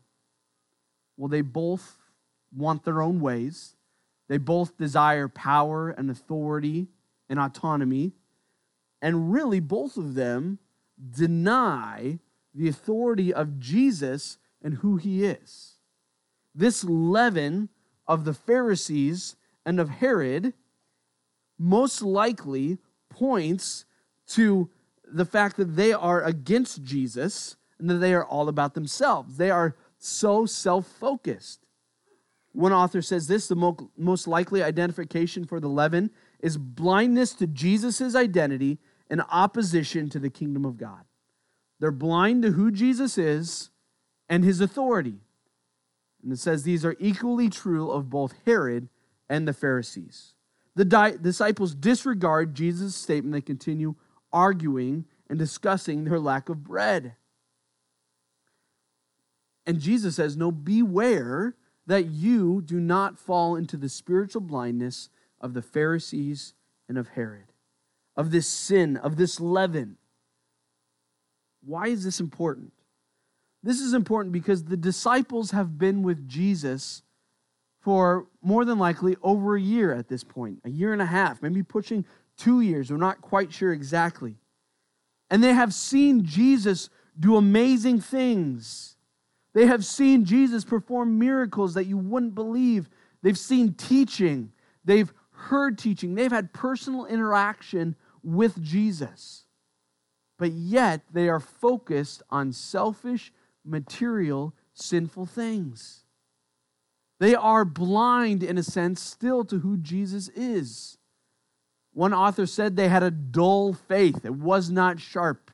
Well, 1.17 1.27
they 1.27 1.41
both 1.41 1.97
want 2.55 2.83
their 2.83 3.01
own 3.01 3.19
ways. 3.19 3.75
They 4.27 4.37
both 4.37 4.77
desire 4.77 5.27
power 5.27 5.89
and 5.89 6.09
authority 6.09 6.87
and 7.29 7.39
autonomy. 7.39 8.13
And 9.01 9.31
really, 9.31 9.59
both 9.59 9.97
of 9.97 10.15
them 10.15 10.59
deny 11.15 12.19
the 12.53 12.67
authority 12.67 13.33
of 13.33 13.59
Jesus 13.59 14.37
and 14.61 14.75
who 14.75 14.97
he 14.97 15.23
is. 15.23 15.75
This 16.55 16.83
leaven 16.83 17.69
of 18.07 18.25
the 18.25 18.33
Pharisees 18.33 19.35
and 19.65 19.79
of 19.79 19.89
Herod 19.89 20.53
most 21.59 22.01
likely 22.01 22.79
points 23.09 23.85
to 24.29 24.69
the 25.05 25.25
fact 25.25 25.57
that 25.57 25.75
they 25.75 25.93
are 25.93 26.23
against 26.23 26.83
Jesus 26.83 27.55
and 27.79 27.89
that 27.89 27.95
they 27.95 28.13
are 28.13 28.25
all 28.25 28.49
about 28.49 28.73
themselves. 28.73 29.37
They 29.37 29.51
are 29.51 29.75
so 29.97 30.45
self 30.45 30.87
focused. 30.87 31.65
One 32.53 32.73
author 32.73 33.01
says 33.01 33.27
this 33.27 33.47
the 33.47 33.75
most 33.97 34.27
likely 34.27 34.63
identification 34.63 35.45
for 35.45 35.59
the 35.59 35.67
leaven 35.67 36.09
is 36.39 36.57
blindness 36.57 37.33
to 37.33 37.47
Jesus' 37.47 38.15
identity 38.15 38.79
and 39.09 39.21
opposition 39.29 40.09
to 40.09 40.19
the 40.19 40.29
kingdom 40.29 40.65
of 40.65 40.77
God. 40.77 41.03
They're 41.79 41.91
blind 41.91 42.43
to 42.43 42.51
who 42.51 42.71
Jesus 42.71 43.17
is 43.17 43.69
and 44.27 44.43
his 44.43 44.61
authority. 44.61 45.19
And 46.23 46.33
it 46.33 46.39
says 46.39 46.63
these 46.63 46.83
are 46.83 46.95
equally 46.99 47.49
true 47.49 47.91
of 47.91 48.09
both 48.09 48.33
Herod 48.45 48.89
and 49.29 49.47
the 49.47 49.53
Pharisees. 49.53 50.33
The 50.75 50.85
di- 50.85 51.17
disciples 51.17 51.75
disregard 51.75 52.55
Jesus' 52.55 52.95
statement. 52.95 53.33
They 53.33 53.41
continue 53.41 53.95
arguing 54.33 55.05
and 55.29 55.37
discussing 55.37 56.03
their 56.03 56.19
lack 56.19 56.49
of 56.49 56.63
bread. 56.63 57.15
And 59.67 59.81
Jesus 59.81 60.15
says, 60.15 60.35
No, 60.35 60.49
beware 60.51 61.53
that 61.85 62.07
you 62.07 62.61
do 62.61 62.79
not 62.79 63.19
fall 63.19 63.55
into 63.55 63.77
the 63.77 63.89
spiritual 63.89 64.41
blindness 64.41 65.09
of 65.39 65.53
the 65.53 65.61
Pharisees 65.61 66.53
and 66.89 66.97
of 66.97 67.09
Herod, 67.09 67.51
of 68.15 68.31
this 68.31 68.47
sin, 68.47 68.97
of 68.97 69.17
this 69.17 69.39
leaven. 69.39 69.97
Why 71.63 71.87
is 71.87 72.03
this 72.03 72.19
important? 72.19 72.71
This 73.61 73.81
is 73.81 73.93
important 73.93 74.31
because 74.31 74.63
the 74.63 74.77
disciples 74.77 75.51
have 75.51 75.77
been 75.77 76.01
with 76.01 76.27
Jesus 76.27 77.03
for 77.81 78.27
more 78.41 78.65
than 78.65 78.79
likely 78.79 79.15
over 79.21 79.55
a 79.55 79.61
year 79.61 79.93
at 79.93 80.07
this 80.07 80.23
point, 80.23 80.59
a 80.63 80.69
year 80.69 80.93
and 80.93 81.01
a 81.01 81.05
half, 81.05 81.41
maybe 81.41 81.63
pushing 81.63 82.05
two 82.37 82.61
years. 82.61 82.91
We're 82.91 82.97
not 82.97 83.21
quite 83.21 83.51
sure 83.51 83.73
exactly. 83.73 84.35
And 85.29 85.43
they 85.43 85.53
have 85.53 85.73
seen 85.73 86.23
Jesus 86.23 86.89
do 87.19 87.35
amazing 87.35 87.99
things. 88.01 88.96
They 89.57 89.65
have 89.65 89.83
seen 89.83 90.23
Jesus 90.23 90.63
perform 90.63 91.17
miracles 91.17 91.73
that 91.73 91.87
you 91.87 91.97
wouldn't 91.97 92.35
believe. 92.35 92.91
They've 93.23 93.35
seen 93.35 93.73
teaching. 93.73 94.51
They've 94.85 95.11
heard 95.31 95.79
teaching. 95.79 96.13
They've 96.13 96.31
had 96.31 96.53
personal 96.53 97.07
interaction 97.07 97.95
with 98.21 98.61
Jesus. 98.61 99.45
But 100.37 100.51
yet 100.51 101.01
they 101.11 101.27
are 101.27 101.39
focused 101.39 102.21
on 102.29 102.53
selfish, 102.53 103.33
material, 103.65 104.53
sinful 104.75 105.25
things. 105.25 106.03
They 107.19 107.33
are 107.33 107.65
blind, 107.65 108.43
in 108.43 108.59
a 108.59 108.63
sense, 108.63 109.01
still 109.01 109.43
to 109.45 109.57
who 109.57 109.77
Jesus 109.77 110.29
is. 110.35 110.99
One 111.93 112.13
author 112.13 112.45
said 112.45 112.75
they 112.75 112.89
had 112.89 113.01
a 113.01 113.09
dull 113.09 113.73
faith. 113.73 114.23
It 114.23 114.35
was 114.35 114.69
not 114.69 114.99
sharp. 114.99 115.49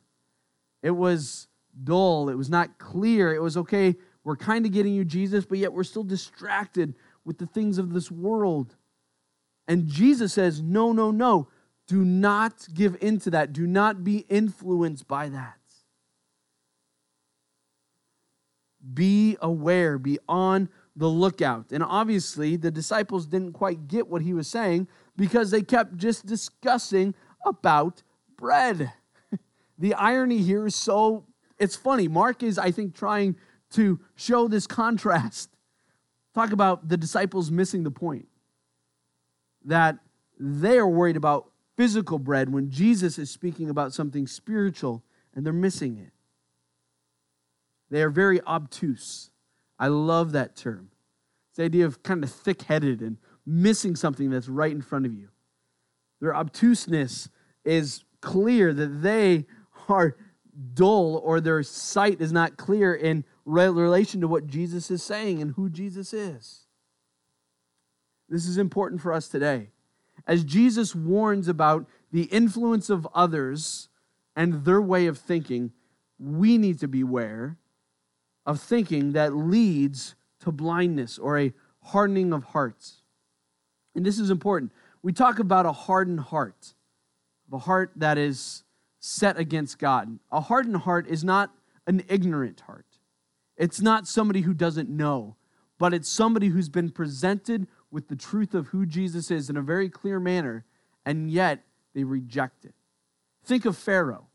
It 0.81 0.91
was 0.91 1.48
dull. 1.84 2.30
It 2.30 2.36
was 2.36 2.50
not 2.50 2.77
clear. 2.77 3.34
It 3.34 3.42
was 3.42 3.58
okay, 3.58 3.96
we're 4.24 4.38
kind 4.38 4.65
of 4.65 4.72
getting 4.72 4.94
you, 4.94 5.03
Jesus, 5.03 5.46
but 5.46 5.58
yet 5.58 5.74
we're 5.74 5.84
still 5.84 6.03
distracted 6.03 6.96
with 7.25 7.38
the 7.38 7.46
things 7.46 7.77
of 7.77 7.94
this 7.94 8.10
world. 8.10 8.75
And 9.68 9.88
Jesus 9.88 10.34
says, 10.34 10.62
No, 10.62 10.92
no, 10.92 11.12
no. 11.12 11.48
Do 11.88 12.06
not 12.06 12.68
give 12.74 12.96
in 13.01 13.20
to 13.22 13.32
that. 13.32 13.51
Do 13.51 13.68
not 13.68 14.03
be 14.03 14.20
influenced 14.30 15.08
by 15.08 15.30
that. 15.30 15.58
Be 18.94 19.38
aware, 19.42 19.98
be 19.98 20.18
on 20.27 20.70
the 20.96 21.08
lookout. 21.08 21.72
And 21.72 21.84
obviously, 21.84 22.56
the 22.56 22.72
disciples 22.72 23.25
didn't 23.25 23.53
quite 23.53 23.88
get 23.88 24.08
what 24.08 24.22
he 24.22 24.34
was 24.34 24.48
saying 24.48 24.88
because 25.15 25.51
they 25.51 25.62
kept 25.62 25.98
just 25.98 26.25
discussing 26.25 27.15
about 27.46 28.03
bread. 28.38 28.92
the 29.77 29.94
irony 29.94 30.39
here 30.39 30.65
is 30.65 30.75
so, 30.75 31.25
it's 31.63 31.77
funny. 31.77 32.10
Mark 32.10 32.43
is, 32.43 32.60
I 32.60 32.72
think, 32.72 32.93
trying 32.93 33.38
to 33.72 34.00
show 34.15 34.50
this 34.50 34.67
contrast. 34.67 35.50
Talk 36.36 36.51
about 36.51 36.89
the 36.89 36.98
disciples 36.98 37.50
missing 37.50 37.84
the 37.84 37.91
point 37.91 38.27
that 39.63 39.98
they 40.38 40.77
are 40.77 40.88
worried 40.88 41.15
about 41.15 41.50
physical 41.77 42.20
bread 42.20 42.51
when 42.51 42.70
Jesus 42.70 43.17
is 43.17 43.32
speaking 43.32 43.70
about 43.70 43.93
something 43.93 44.27
spiritual 44.27 45.03
and 45.34 45.46
they're 45.46 45.53
missing 45.53 45.98
it. 45.98 46.12
They 47.89 48.03
are 48.03 48.10
very 48.10 48.41
obtuse. 48.41 49.32
I 49.79 49.88
love 49.88 50.34
that 50.34 50.55
term. 50.58 50.89
It's 51.50 51.58
the 51.58 51.63
idea 51.63 51.86
of 51.86 52.03
kind 52.03 52.24
of 52.24 52.32
thick 52.32 52.63
headed 52.63 53.01
and 53.01 53.17
missing 53.46 53.96
something 53.96 54.29
that's 54.29 54.50
right 54.50 54.72
in 54.72 54.82
front 54.82 55.05
of 55.05 55.13
you. 55.13 55.29
Their 56.20 56.36
obtuseness 56.36 57.29
is 57.63 58.03
clear 58.20 58.74
that 58.74 59.01
they 59.01 59.46
are 59.88 60.17
dull 60.74 61.22
or 61.24 61.41
their 61.41 61.63
sight 61.63 62.22
is 62.22 62.31
not 62.31 62.57
clear 62.57 62.93
in 62.93 63.25
relation 63.45 64.22
to 64.22 64.27
what 64.27 64.48
Jesus 64.48 64.91
is 64.91 65.03
saying 65.03 65.41
and 65.41 65.51
who 65.55 65.69
Jesus 65.69 66.13
is. 66.13 66.62
This 68.29 68.45
is 68.45 68.57
important 68.57 69.01
for 69.01 69.13
us 69.13 69.27
today. 69.27 69.69
As 70.25 70.43
Jesus 70.43 70.95
warns 70.95 71.48
about 71.48 71.86
the 72.12 72.24
influence 72.24 72.89
of 72.89 73.07
others 73.13 73.89
and 74.36 74.65
their 74.65 74.81
way 74.81 75.07
of 75.07 75.17
thinking, 75.17 75.72
we 76.19 76.57
need 76.57 76.79
to 76.79 76.88
beware 76.88 77.57
of 78.45 78.60
thinking 78.60 79.13
that 79.13 79.36
leads 79.36 80.15
to 80.41 80.51
blindness 80.51 81.17
or 81.17 81.39
a 81.39 81.53
hardening 81.81 82.33
of 82.33 82.43
hearts. 82.45 83.01
And 83.95 84.05
this 84.05 84.19
is 84.19 84.29
important. 84.29 84.72
We 85.01 85.13
talk 85.13 85.39
about 85.39 85.65
a 85.65 85.72
hardened 85.72 86.22
heart, 86.22 86.74
a 87.51 87.57
heart 87.57 87.91
that 87.98 88.17
is 88.17 88.63
set 89.05 89.38
against 89.38 89.79
God. 89.79 90.17
A 90.31 90.39
hardened 90.39 90.77
heart 90.77 91.07
is 91.07 91.25
not 91.25 91.51
an 91.88 92.05
ignorant 92.07 92.62
heart. 92.62 92.86
It's 93.57 93.81
not 93.81 94.07
somebody 94.07 94.41
who 94.41 94.53
doesn't 94.53 94.89
know, 94.89 95.36
but 95.77 95.93
it's 95.93 96.07
somebody 96.07 96.48
who's 96.48 96.69
been 96.69 96.89
presented 96.89 97.67
with 97.91 98.07
the 98.07 98.15
truth 98.15 98.53
of 98.53 98.67
who 98.67 98.86
Jesus 98.86 99.29
is 99.29 99.50
in 99.50 99.57
a 99.57 99.62
very 99.62 99.89
clear 99.89 100.22
manner, 100.22 100.63
and 101.05 101.29
yet 101.29 101.65
they 101.93 102.05
reject 102.05 102.63
it. 102.63 102.74
Think 103.43 103.65
of 103.65 103.77
Pharaoh. 103.77 104.29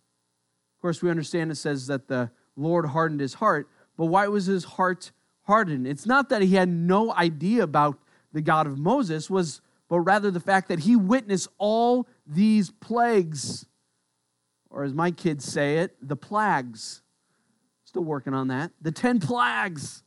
Of 0.77 0.83
course, 0.83 1.01
we 1.01 1.09
understand 1.09 1.51
it 1.51 1.55
says 1.55 1.87
that 1.87 2.09
the 2.09 2.31
Lord 2.55 2.85
hardened 2.85 3.21
his 3.21 3.35
heart, 3.35 3.71
but 3.97 4.07
why 4.07 4.29
was 4.29 4.45
his 4.45 4.65
heart 4.65 5.13
hardened? 5.45 5.87
It's 5.87 6.05
not 6.05 6.29
that 6.29 6.43
he 6.43 6.57
had 6.57 6.69
no 6.69 7.11
idea 7.15 7.63
about 7.63 7.99
the 8.35 8.43
God 8.43 8.67
of 8.67 8.79
Moses, 8.79 9.31
was 9.31 9.63
but 9.89 10.01
rather 10.01 10.31
the 10.31 10.41
fact 10.41 10.69
that 10.69 10.81
he 10.81 10.95
witnessed 10.95 11.49
all 11.57 12.07
these 12.27 12.71
plagues, 12.71 13.65
or 14.71 14.85
as 14.85 14.93
my 14.93 15.11
kids 15.11 15.45
say 15.45 15.79
it, 15.79 15.97
the 16.07 16.17
plagues. 16.17 17.03
Still 17.85 18.05
working 18.05 18.35
on 18.35 18.49
that. 18.49 18.73
The 18.83 18.93
10 18.93 19.21
plagues. 19.21 20.03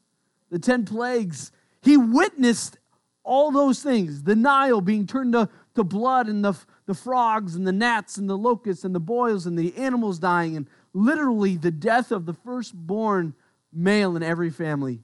The 0.51 0.59
10 0.59 0.85
plagues. 0.85 1.51
He 1.81 1.97
witnessed 1.97 2.77
all 3.23 3.51
those 3.51 3.81
things 3.81 4.23
the 4.23 4.35
Nile 4.35 4.81
being 4.81 5.07
turned 5.07 5.33
to, 5.33 5.49
to 5.75 5.83
blood, 5.83 6.27
and 6.27 6.43
the, 6.43 6.53
the 6.85 6.93
frogs, 6.93 7.55
and 7.55 7.65
the 7.65 7.71
gnats, 7.71 8.17
and 8.17 8.29
the 8.29 8.37
locusts, 8.37 8.83
and 8.83 8.93
the 8.93 8.99
boils, 8.99 9.45
and 9.45 9.57
the 9.57 9.75
animals 9.77 10.19
dying, 10.19 10.55
and 10.55 10.67
literally 10.93 11.57
the 11.57 11.71
death 11.71 12.11
of 12.11 12.25
the 12.25 12.33
firstborn 12.33 13.33
male 13.71 14.15
in 14.15 14.23
every 14.23 14.49
family. 14.49 15.01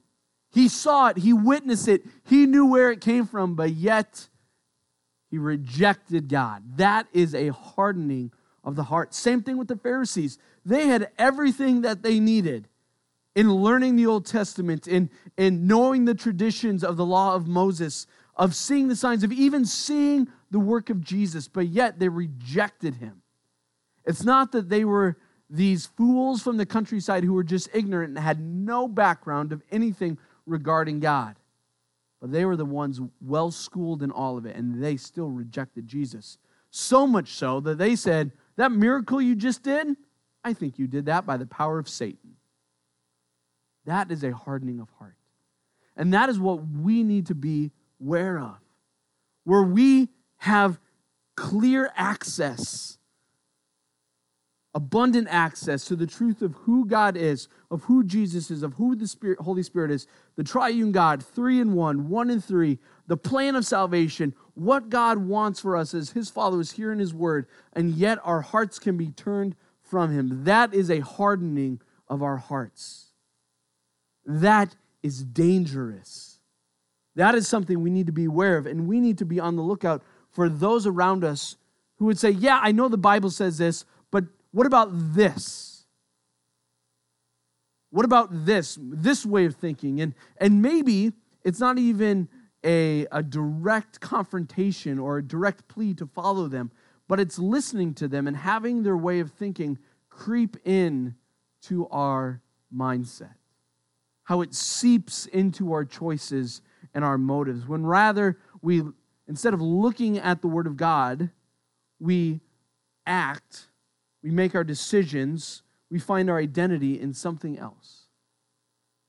He 0.50 0.68
saw 0.68 1.08
it, 1.08 1.18
he 1.18 1.32
witnessed 1.32 1.88
it, 1.88 2.02
he 2.24 2.46
knew 2.46 2.66
where 2.66 2.90
it 2.90 3.00
came 3.00 3.26
from, 3.26 3.54
but 3.54 3.72
yet 3.72 4.28
he 5.30 5.38
rejected 5.38 6.28
God. 6.28 6.62
That 6.76 7.06
is 7.12 7.34
a 7.34 7.48
hardening 7.48 8.32
of 8.68 8.76
the 8.76 8.84
heart. 8.84 9.14
Same 9.14 9.42
thing 9.42 9.56
with 9.56 9.66
the 9.66 9.76
Pharisees. 9.76 10.38
They 10.62 10.88
had 10.88 11.10
everything 11.18 11.80
that 11.80 12.02
they 12.02 12.20
needed 12.20 12.68
in 13.34 13.50
learning 13.50 13.96
the 13.96 14.06
Old 14.06 14.26
Testament, 14.26 14.86
in, 14.86 15.08
in 15.38 15.66
knowing 15.66 16.04
the 16.04 16.14
traditions 16.14 16.84
of 16.84 16.98
the 16.98 17.06
law 17.06 17.34
of 17.34 17.48
Moses, 17.48 18.06
of 18.36 18.54
seeing 18.54 18.88
the 18.88 18.96
signs, 18.96 19.24
of 19.24 19.32
even 19.32 19.64
seeing 19.64 20.28
the 20.50 20.58
work 20.58 20.90
of 20.90 21.02
Jesus, 21.02 21.48
but 21.48 21.68
yet 21.68 21.98
they 21.98 22.10
rejected 22.10 22.96
him. 22.96 23.22
It's 24.04 24.22
not 24.22 24.52
that 24.52 24.68
they 24.68 24.84
were 24.84 25.16
these 25.48 25.86
fools 25.86 26.42
from 26.42 26.58
the 26.58 26.66
countryside 26.66 27.24
who 27.24 27.32
were 27.32 27.44
just 27.44 27.70
ignorant 27.72 28.10
and 28.10 28.18
had 28.18 28.38
no 28.38 28.86
background 28.86 29.50
of 29.50 29.62
anything 29.70 30.18
regarding 30.44 31.00
God. 31.00 31.36
But 32.20 32.32
they 32.32 32.44
were 32.44 32.56
the 32.56 32.66
ones 32.66 33.00
well 33.22 33.50
schooled 33.50 34.02
in 34.02 34.10
all 34.10 34.36
of 34.36 34.44
it, 34.44 34.56
and 34.56 34.82
they 34.82 34.98
still 34.98 35.30
rejected 35.30 35.86
Jesus. 35.86 36.36
So 36.70 37.06
much 37.06 37.32
so 37.32 37.60
that 37.60 37.78
they 37.78 37.96
said, 37.96 38.32
That 38.58 38.72
miracle 38.72 39.22
you 39.22 39.36
just 39.36 39.62
did, 39.62 39.96
I 40.44 40.52
think 40.52 40.78
you 40.78 40.88
did 40.88 41.06
that 41.06 41.24
by 41.24 41.36
the 41.36 41.46
power 41.46 41.78
of 41.78 41.88
Satan. 41.88 42.36
That 43.86 44.10
is 44.10 44.24
a 44.24 44.32
hardening 44.32 44.80
of 44.80 44.90
heart. 44.98 45.16
And 45.96 46.12
that 46.12 46.28
is 46.28 46.38
what 46.38 46.66
we 46.66 47.04
need 47.04 47.26
to 47.28 47.34
be 47.34 47.70
aware 48.00 48.38
of, 48.38 48.58
where 49.44 49.62
we 49.62 50.08
have 50.38 50.78
clear 51.36 51.92
access 51.96 52.98
abundant 54.74 55.26
access 55.28 55.86
to 55.86 55.96
the 55.96 56.06
truth 56.06 56.42
of 56.42 56.54
who 56.54 56.86
God 56.86 57.16
is, 57.16 57.48
of 57.70 57.82
who 57.84 58.04
Jesus 58.04 58.48
is, 58.48 58.62
of 58.62 58.74
who 58.74 58.94
the 58.94 59.08
Spirit, 59.08 59.40
Holy 59.40 59.64
Spirit 59.64 59.90
is, 59.90 60.06
the 60.36 60.44
triune 60.44 60.92
God, 60.92 61.20
three 61.20 61.60
in 61.60 61.72
one, 61.72 62.08
one 62.08 62.30
in 62.30 62.40
three, 62.40 62.78
the 63.08 63.16
plan 63.16 63.56
of 63.56 63.66
salvation, 63.66 64.34
what 64.54 64.90
God 64.90 65.18
wants 65.18 65.60
for 65.60 65.76
us 65.76 65.94
as 65.94 66.10
His 66.10 66.28
followers 66.28 66.72
here 66.72 66.92
in 66.92 66.98
His 66.98 67.12
Word, 67.12 67.46
and 67.72 67.94
yet 67.94 68.18
our 68.22 68.42
hearts 68.42 68.78
can 68.78 68.96
be 68.96 69.08
turned 69.08 69.56
from 69.82 70.12
Him. 70.12 70.44
That 70.44 70.72
is 70.74 70.90
a 70.90 71.00
hardening 71.00 71.80
of 72.06 72.22
our 72.22 72.36
hearts. 72.36 73.06
That 74.26 74.76
is 75.02 75.24
dangerous. 75.24 76.38
That 77.16 77.34
is 77.34 77.48
something 77.48 77.82
we 77.82 77.90
need 77.90 78.06
to 78.06 78.12
be 78.12 78.26
aware 78.26 78.58
of, 78.58 78.66
and 78.66 78.86
we 78.86 79.00
need 79.00 79.18
to 79.18 79.24
be 79.24 79.40
on 79.40 79.56
the 79.56 79.62
lookout 79.62 80.02
for 80.30 80.48
those 80.48 80.86
around 80.86 81.24
us 81.24 81.56
who 81.96 82.04
would 82.04 82.18
say, 82.18 82.30
Yeah, 82.30 82.60
I 82.62 82.72
know 82.72 82.88
the 82.88 82.98
Bible 82.98 83.30
says 83.30 83.58
this, 83.58 83.86
but 84.10 84.24
what 84.52 84.66
about 84.66 84.90
this? 84.92 85.86
What 87.90 88.04
about 88.04 88.44
this? 88.44 88.78
This 88.80 89.24
way 89.24 89.46
of 89.46 89.56
thinking. 89.56 90.00
And, 90.00 90.14
and 90.36 90.60
maybe 90.60 91.12
it's 91.42 91.58
not 91.58 91.78
even 91.78 92.28
a, 92.64 93.06
a 93.12 93.22
direct 93.22 94.00
confrontation 94.00 94.98
or 94.98 95.18
a 95.18 95.22
direct 95.22 95.68
plea 95.68 95.94
to 95.94 96.06
follow 96.06 96.48
them, 96.48 96.70
but 97.06 97.20
it's 97.20 97.38
listening 97.38 97.94
to 97.94 98.08
them 98.08 98.26
and 98.26 98.36
having 98.36 98.82
their 98.82 98.96
way 98.96 99.20
of 99.20 99.30
thinking 99.30 99.78
creep 100.10 100.56
in 100.64 101.14
to 101.62 101.86
our 101.88 102.42
mindset. 102.74 103.34
How 104.24 104.40
it 104.42 104.54
seeps 104.54 105.26
into 105.26 105.72
our 105.72 105.84
choices 105.84 106.60
and 106.92 107.04
our 107.04 107.16
motives. 107.16 107.66
When 107.66 107.86
rather 107.86 108.38
we, 108.60 108.82
instead 109.26 109.54
of 109.54 109.60
looking 109.60 110.18
at 110.18 110.42
the 110.42 110.48
Word 110.48 110.66
of 110.66 110.76
God, 110.76 111.30
we 111.98 112.40
act 113.06 113.68
we 114.22 114.30
make 114.30 114.54
our 114.54 114.64
decisions, 114.64 115.62
we 115.90 115.98
find 115.98 116.28
our 116.28 116.38
identity 116.38 117.00
in 117.00 117.14
something 117.14 117.58
else. 117.58 117.97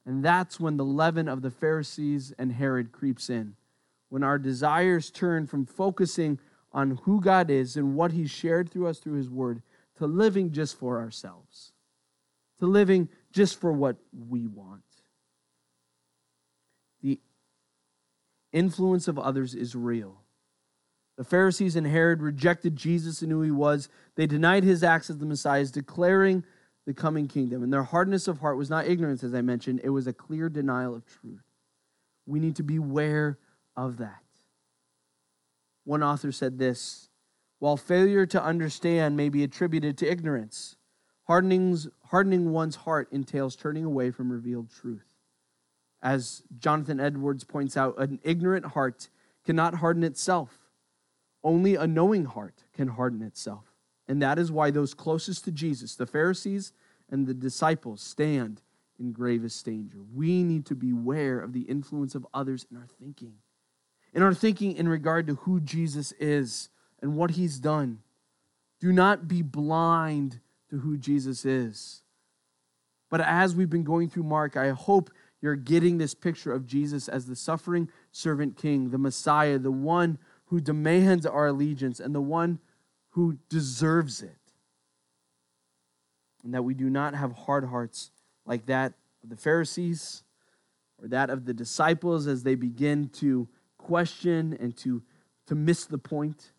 And 0.09 0.25
that's 0.25 0.59
when 0.59 0.75
the 0.75 0.83
leaven 0.83 1.27
of 1.27 1.43
the 1.43 1.51
Pharisees 1.51 2.33
and 2.39 2.51
Herod 2.51 2.91
creeps 2.91 3.29
in. 3.29 3.53
When 4.09 4.23
our 4.23 4.39
desires 4.39 5.11
turn 5.11 5.45
from 5.45 5.67
focusing 5.67 6.39
on 6.71 6.99
who 7.03 7.21
God 7.21 7.51
is 7.51 7.77
and 7.77 7.95
what 7.95 8.11
He's 8.11 8.31
shared 8.31 8.71
through 8.71 8.87
us 8.87 8.97
through 8.97 9.17
His 9.17 9.29
Word 9.29 9.61
to 9.99 10.07
living 10.07 10.51
just 10.51 10.79
for 10.79 10.99
ourselves, 10.99 11.73
to 12.57 12.65
living 12.65 13.07
just 13.31 13.61
for 13.61 13.71
what 13.71 13.97
we 14.27 14.47
want. 14.47 14.81
The 17.03 17.19
influence 18.51 19.07
of 19.07 19.19
others 19.19 19.53
is 19.53 19.75
real. 19.75 20.21
The 21.17 21.23
Pharisees 21.23 21.75
and 21.75 21.85
Herod 21.85 22.23
rejected 22.23 22.75
Jesus 22.75 23.21
and 23.21 23.31
who 23.31 23.43
he 23.43 23.51
was. 23.51 23.89
They 24.15 24.25
denied 24.25 24.63
his 24.63 24.83
acts 24.83 25.11
as 25.11 25.19
the 25.19 25.27
Messiah, 25.27 25.65
declaring 25.65 26.45
the 26.85 26.93
coming 26.93 27.27
kingdom. 27.27 27.63
And 27.63 27.71
their 27.71 27.83
hardness 27.83 28.27
of 28.27 28.39
heart 28.39 28.57
was 28.57 28.69
not 28.69 28.87
ignorance, 28.87 29.23
as 29.23 29.33
I 29.33 29.41
mentioned, 29.41 29.81
it 29.83 29.89
was 29.89 30.07
a 30.07 30.13
clear 30.13 30.49
denial 30.49 30.95
of 30.95 31.05
truth. 31.05 31.43
We 32.25 32.39
need 32.39 32.55
to 32.57 32.63
beware 32.63 33.37
of 33.75 33.97
that. 33.97 34.23
One 35.83 36.03
author 36.03 36.31
said 36.31 36.57
this 36.57 37.09
while 37.59 37.77
failure 37.77 38.25
to 38.27 38.41
understand 38.41 39.17
may 39.17 39.29
be 39.29 39.43
attributed 39.43 39.97
to 39.97 40.09
ignorance, 40.09 40.77
hardening 41.25 42.51
one's 42.51 42.75
heart 42.75 43.09
entails 43.11 43.55
turning 43.55 43.83
away 43.83 44.11
from 44.11 44.31
revealed 44.31 44.69
truth. 44.69 45.05
As 46.01 46.43
Jonathan 46.57 46.99
Edwards 46.99 47.43
points 47.43 47.75
out, 47.75 47.95
an 47.99 48.19
ignorant 48.23 48.67
heart 48.67 49.09
cannot 49.45 49.75
harden 49.75 50.03
itself. 50.03 50.69
Only 51.43 51.75
a 51.75 51.85
knowing 51.85 52.25
heart 52.25 52.63
can 52.73 52.87
harden 52.87 53.21
itself. 53.21 53.68
And 54.09 54.21
that 54.23 54.39
is 54.39 54.51
why 54.51 54.71
those 54.71 54.95
closest 54.95 55.45
to 55.45 55.51
Jesus, 55.51 55.95
the 55.95 56.07
Pharisees 56.07 56.73
and 57.11 57.27
the 57.27 57.33
disciples, 57.33 58.01
stand 58.01 58.63
in 58.99 59.11
gravest 59.11 59.63
danger. 59.63 59.99
We 60.13 60.43
need 60.43 60.65
to 60.65 60.75
beware 60.75 61.39
of 61.39 61.53
the 61.53 61.61
influence 61.61 62.15
of 62.15 62.25
others 62.33 62.65
in 62.71 62.77
our 62.77 62.87
thinking. 62.99 63.35
In 64.11 64.23
our 64.23 64.33
thinking 64.33 64.75
in 64.75 64.89
regard 64.89 65.27
to 65.27 65.35
who 65.35 65.59
Jesus 65.59 66.11
is 66.13 66.69
and 67.01 67.15
what 67.15 67.31
he's 67.31 67.59
done. 67.59 67.99
Do 68.81 68.91
not 68.91 69.27
be 69.27 69.43
blind 69.43 70.39
to 70.71 70.79
who 70.79 70.97
Jesus 70.97 71.45
is. 71.45 72.01
But 73.11 73.21
as 73.21 73.55
we've 73.55 73.69
been 73.69 73.83
going 73.83 74.09
through 74.09 74.23
Mark, 74.23 74.57
I 74.57 74.69
hope 74.69 75.11
you're 75.39 75.55
getting 75.55 75.99
this 75.99 76.15
picture 76.15 76.51
of 76.51 76.65
Jesus 76.65 77.07
as 77.07 77.27
the 77.27 77.35
suffering 77.35 77.89
servant 78.11 78.57
king, 78.57 78.89
the 78.89 78.97
Messiah, 78.97 79.59
the 79.59 79.71
one 79.71 80.17
who 80.45 80.59
demands 80.59 81.27
our 81.27 81.47
allegiance 81.47 81.99
and 81.99 82.13
the 82.13 82.21
one 82.21 82.59
who 83.11 83.37
deserves 83.49 84.21
it. 84.21 84.37
And 86.43 86.53
that 86.53 86.63
we 86.63 86.73
do 86.73 86.89
not 86.89 87.15
have 87.15 87.33
hard 87.33 87.65
hearts 87.65 88.11
like 88.45 88.65
that 88.67 88.93
of 89.23 89.29
the 89.29 89.35
Pharisees 89.35 90.23
or 91.01 91.07
that 91.09 91.29
of 91.29 91.45
the 91.45 91.53
disciples 91.53 92.27
as 92.27 92.43
they 92.43 92.55
begin 92.55 93.09
to 93.09 93.47
question 93.77 94.57
and 94.59 94.75
to, 94.77 95.01
to 95.47 95.55
miss 95.55 95.85
the 95.85 95.97
point. 95.97 96.51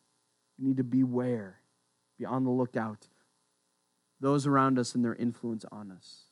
We 0.59 0.69
need 0.69 0.77
to 0.77 0.85
beware, 0.85 1.61
be 2.19 2.25
on 2.25 2.45
the 2.45 2.51
lookout. 2.51 3.09
Those 4.21 4.47
around 4.47 4.79
us 4.79 4.95
and 4.95 5.05
their 5.05 5.15
influence 5.15 5.65
on 5.73 5.91
us. 5.91 6.25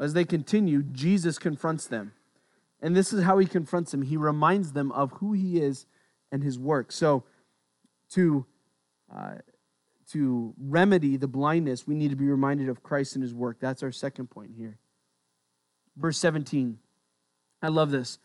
As 0.00 0.12
they 0.12 0.24
continue, 0.24 0.82
Jesus 0.82 1.38
confronts 1.38 1.86
them. 1.86 2.12
And 2.82 2.94
this 2.94 3.12
is 3.12 3.22
how 3.22 3.38
he 3.38 3.46
confronts 3.46 3.92
them. 3.92 4.02
He 4.02 4.16
reminds 4.16 4.72
them 4.72 4.92
of 4.92 5.12
who 5.12 5.32
he 5.32 5.58
is 5.58 5.86
and 6.30 6.42
his 6.42 6.58
work. 6.58 6.92
So, 6.92 7.24
to, 8.10 8.46
uh, 9.14 9.34
to 10.12 10.54
remedy 10.58 11.16
the 11.16 11.28
blindness, 11.28 11.86
we 11.86 11.94
need 11.94 12.10
to 12.10 12.16
be 12.16 12.26
reminded 12.26 12.68
of 12.68 12.82
Christ 12.82 13.14
and 13.14 13.22
his 13.22 13.34
work. 13.34 13.58
That's 13.60 13.82
our 13.82 13.92
second 13.92 14.30
point 14.30 14.52
here. 14.56 14.78
Verse 15.96 16.18
17. 16.18 16.78
I 17.62 17.68
love 17.68 17.90
this. 17.90 18.18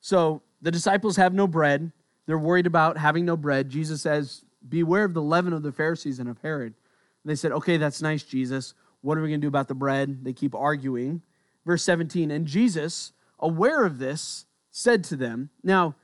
So, 0.00 0.42
the 0.60 0.70
disciples 0.70 1.16
have 1.16 1.34
no 1.34 1.46
bread. 1.46 1.92
They're 2.26 2.38
worried 2.38 2.66
about 2.66 2.98
having 2.98 3.24
no 3.24 3.36
bread. 3.36 3.68
Jesus 3.68 4.02
says, 4.02 4.44
Beware 4.68 5.04
of 5.04 5.14
the 5.14 5.22
leaven 5.22 5.52
of 5.52 5.62
the 5.62 5.72
Pharisees 5.72 6.18
and 6.18 6.28
of 6.28 6.38
Herod. 6.42 6.74
And 7.22 7.30
they 7.30 7.36
said, 7.36 7.52
Okay, 7.52 7.76
that's 7.76 8.02
nice, 8.02 8.22
Jesus. 8.22 8.74
What 9.00 9.16
are 9.16 9.22
we 9.22 9.28
going 9.28 9.40
to 9.40 9.44
do 9.44 9.48
about 9.48 9.68
the 9.68 9.74
bread? 9.74 10.24
They 10.24 10.32
keep 10.32 10.54
arguing. 10.54 11.22
Verse 11.64 11.82
17, 11.84 12.30
and 12.30 12.46
Jesus, 12.46 13.12
aware 13.38 13.84
of 13.84 13.98
this, 13.98 14.46
said 14.70 15.04
to 15.04 15.16
them, 15.16 15.50
Now, 15.62 15.94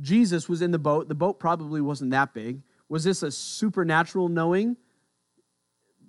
Jesus 0.00 0.48
was 0.48 0.62
in 0.62 0.70
the 0.70 0.78
boat. 0.78 1.08
The 1.08 1.14
boat 1.14 1.38
probably 1.38 1.80
wasn't 1.80 2.10
that 2.12 2.34
big. 2.34 2.62
Was 2.88 3.04
this 3.04 3.22
a 3.22 3.30
supernatural 3.30 4.28
knowing? 4.28 4.76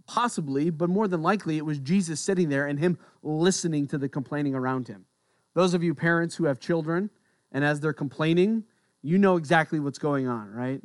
Possibly, 0.05 0.69
but 0.69 0.89
more 0.89 1.07
than 1.07 1.21
likely, 1.21 1.57
it 1.57 1.65
was 1.65 1.79
Jesus 1.79 2.19
sitting 2.19 2.49
there 2.49 2.67
and 2.67 2.79
him 2.79 2.97
listening 3.21 3.87
to 3.87 3.97
the 3.97 4.09
complaining 4.09 4.53
around 4.53 4.87
him. 4.87 5.05
Those 5.53 5.73
of 5.73 5.83
you 5.83 5.93
parents 5.93 6.35
who 6.35 6.45
have 6.45 6.59
children, 6.59 7.09
and 7.51 7.63
as 7.63 7.79
they're 7.79 7.93
complaining, 7.93 8.65
you 9.01 9.17
know 9.17 9.37
exactly 9.37 9.79
what's 9.79 9.99
going 9.99 10.27
on, 10.27 10.51
right? 10.51 10.81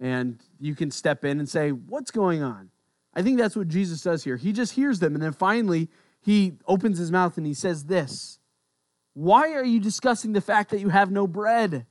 And 0.00 0.40
you 0.58 0.74
can 0.74 0.90
step 0.90 1.24
in 1.24 1.38
and 1.38 1.48
say, 1.48 1.70
What's 1.70 2.10
going 2.10 2.42
on? 2.42 2.70
I 3.14 3.22
think 3.22 3.38
that's 3.38 3.56
what 3.56 3.68
Jesus 3.68 4.02
does 4.02 4.24
here. 4.24 4.36
He 4.36 4.52
just 4.52 4.72
hears 4.72 4.98
them, 4.98 5.14
and 5.14 5.22
then 5.22 5.32
finally, 5.32 5.88
he 6.20 6.54
opens 6.66 6.98
his 6.98 7.12
mouth 7.12 7.36
and 7.36 7.46
he 7.46 7.54
says 7.54 7.84
this 7.84 8.38
Why 9.12 9.52
are 9.52 9.64
you 9.64 9.80
discussing 9.80 10.32
the 10.32 10.40
fact 10.40 10.70
that 10.70 10.80
you 10.80 10.88
have 10.88 11.10
no 11.10 11.26
bread? 11.26 11.86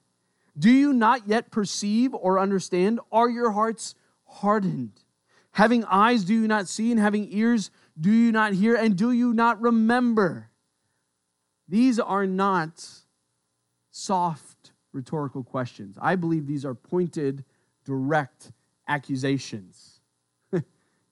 Do 0.58 0.70
you 0.70 0.94
not 0.94 1.28
yet 1.28 1.52
perceive 1.52 2.14
or 2.14 2.40
understand? 2.40 3.00
Are 3.12 3.30
your 3.30 3.52
hearts 3.52 3.96
hardened? 4.26 4.94
Having 5.52 5.86
eyes, 5.86 6.24
do 6.24 6.34
you 6.34 6.48
not 6.48 6.68
see? 6.68 6.92
And 6.92 7.00
having 7.00 7.28
ears, 7.32 7.72
do 8.00 8.12
you 8.12 8.32
not 8.32 8.54
hear? 8.54 8.76
And 8.76 8.98
do 8.98 9.12
you 9.12 9.34
not 9.34 9.62
remember? 9.62 10.50
These 11.68 12.00
are 12.00 12.26
not 12.26 12.86
soft 13.92 14.72
rhetorical 14.94 15.44
questions. 15.44 15.98
I 16.02 16.16
believe 16.16 16.48
these 16.48 16.66
are 16.66 16.74
pointed, 16.74 17.46
direct 17.86 18.52
accusations. 18.88 20.00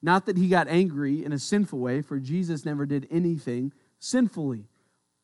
Not 0.02 0.26
that 0.26 0.36
he 0.36 0.48
got 0.48 0.68
angry 0.68 1.24
in 1.24 1.32
a 1.32 1.38
sinful 1.38 1.78
way, 1.78 2.02
for 2.02 2.18
Jesus 2.18 2.64
never 2.64 2.86
did 2.86 3.06
anything 3.10 3.72
sinfully. 3.98 4.69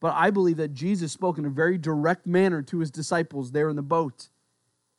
But 0.07 0.15
I 0.15 0.31
believe 0.31 0.59
that 0.59 0.73
Jesus 0.73 1.11
spoke 1.11 1.37
in 1.37 1.45
a 1.47 1.51
very 1.51 1.77
direct 1.79 2.29
manner 2.29 2.63
to 2.63 2.79
his 2.79 2.93
disciples 2.93 3.51
there 3.51 3.69
in 3.69 3.75
the 3.75 3.83
boat. 3.83 4.29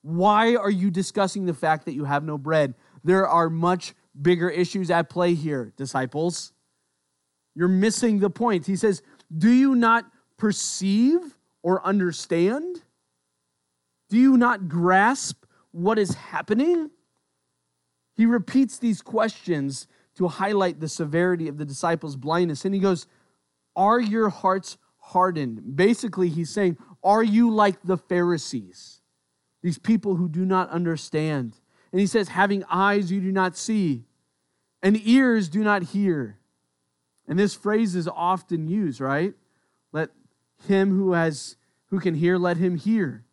Why 0.01 0.57
are 0.57 0.69
you 0.69 0.91
discussing 0.91 1.45
the 1.45 1.53
fact 1.53 1.85
that 1.85 1.93
you 1.93 2.03
have 2.03 2.25
no 2.25 2.37
bread? 2.37 2.73
There 3.05 3.25
are 3.25 3.49
much 3.49 3.93
bigger 4.21 4.49
issues 4.49 4.91
at 4.91 5.09
play 5.09 5.33
here, 5.33 5.71
disciples. 5.77 6.51
You're 7.55 7.69
missing 7.69 8.19
the 8.19 8.29
point. 8.29 8.65
He 8.65 8.75
says, 8.75 9.01
Do 9.37 9.49
you 9.49 9.75
not 9.75 10.03
perceive 10.35 11.37
or 11.63 11.81
understand? 11.87 12.81
Do 14.09 14.17
you 14.17 14.35
not 14.35 14.67
grasp 14.67 15.45
what 15.71 15.97
is 15.97 16.15
happening? 16.15 16.91
He 18.13 18.25
repeats 18.25 18.77
these 18.77 19.01
questions 19.01 19.87
to 20.15 20.27
highlight 20.27 20.81
the 20.81 20.89
severity 20.89 21.47
of 21.47 21.57
the 21.57 21.63
disciples' 21.63 22.17
blindness. 22.17 22.65
And 22.65 22.75
he 22.75 22.81
goes, 22.81 23.07
Are 23.73 24.01
your 24.01 24.27
hearts 24.27 24.77
hardened? 25.07 25.75
Basically, 25.75 26.29
he's 26.29 26.49
saying, 26.49 26.77
Are 27.03 27.23
you 27.23 27.51
like 27.51 27.81
the 27.83 27.97
Pharisees? 27.97 29.01
These 29.61 29.77
people 29.77 30.15
who 30.15 30.29
do 30.29 30.45
not 30.45 30.69
understand. 30.69 31.53
And 31.91 31.99
he 31.99 32.07
says, 32.07 32.29
Having 32.29 32.63
eyes 32.69 33.11
you 33.11 33.21
do 33.21 33.31
not 33.31 33.57
see, 33.57 34.05
and 34.83 34.99
ears 35.07 35.49
do 35.49 35.63
not 35.63 35.83
hear. 35.83 36.37
And 37.27 37.37
this 37.37 37.53
phrase 37.53 37.95
is 37.95 38.07
often 38.07 38.67
used, 38.67 39.01
right? 39.01 39.33
Let 39.91 40.09
him 40.67 40.91
who 40.91 41.13
has 41.13 41.55
who 41.89 41.99
can 41.99 42.15
hear, 42.15 42.37
let 42.37 42.57
him 42.57 42.75
hear. 42.75 43.23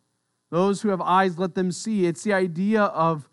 Those 0.49 0.81
who 0.81 0.89
have 0.89 1.01
eyes, 1.01 1.37
let 1.37 1.55
them 1.55 1.71
see. 1.71 2.05
It's 2.05 2.23
the 2.23 2.33
idea 2.33 2.83
of 2.83 3.27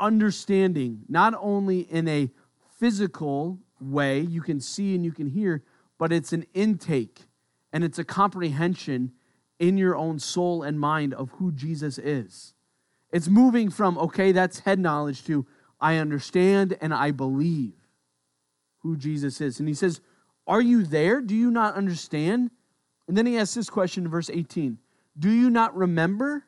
understanding, 0.00 1.04
not 1.08 1.34
only 1.38 1.80
in 1.80 2.08
a 2.08 2.30
physical 2.78 3.58
way, 3.80 4.20
you 4.20 4.40
can 4.40 4.60
see 4.60 4.94
and 4.94 5.04
you 5.04 5.12
can 5.12 5.26
hear, 5.26 5.62
but 5.98 6.12
it's 6.12 6.32
an 6.32 6.46
intake 6.54 7.27
and 7.78 7.84
it's 7.84 8.00
a 8.00 8.04
comprehension 8.04 9.12
in 9.60 9.78
your 9.78 9.94
own 9.94 10.18
soul 10.18 10.64
and 10.64 10.80
mind 10.80 11.14
of 11.14 11.30
who 11.38 11.52
Jesus 11.52 11.96
is. 11.96 12.52
It's 13.12 13.28
moving 13.28 13.70
from, 13.70 13.96
okay, 13.98 14.32
that's 14.32 14.58
head 14.58 14.80
knowledge, 14.80 15.24
to 15.26 15.46
I 15.80 15.98
understand 15.98 16.76
and 16.80 16.92
I 16.92 17.12
believe 17.12 17.74
who 18.78 18.96
Jesus 18.96 19.40
is. 19.40 19.60
And 19.60 19.68
he 19.68 19.74
says, 19.74 20.00
Are 20.44 20.60
you 20.60 20.82
there? 20.82 21.20
Do 21.20 21.36
you 21.36 21.52
not 21.52 21.76
understand? 21.76 22.50
And 23.06 23.16
then 23.16 23.26
he 23.26 23.38
asks 23.38 23.54
this 23.54 23.70
question 23.70 24.06
in 24.06 24.10
verse 24.10 24.28
18 24.28 24.78
Do 25.16 25.30
you 25.30 25.48
not 25.48 25.76
remember? 25.76 26.42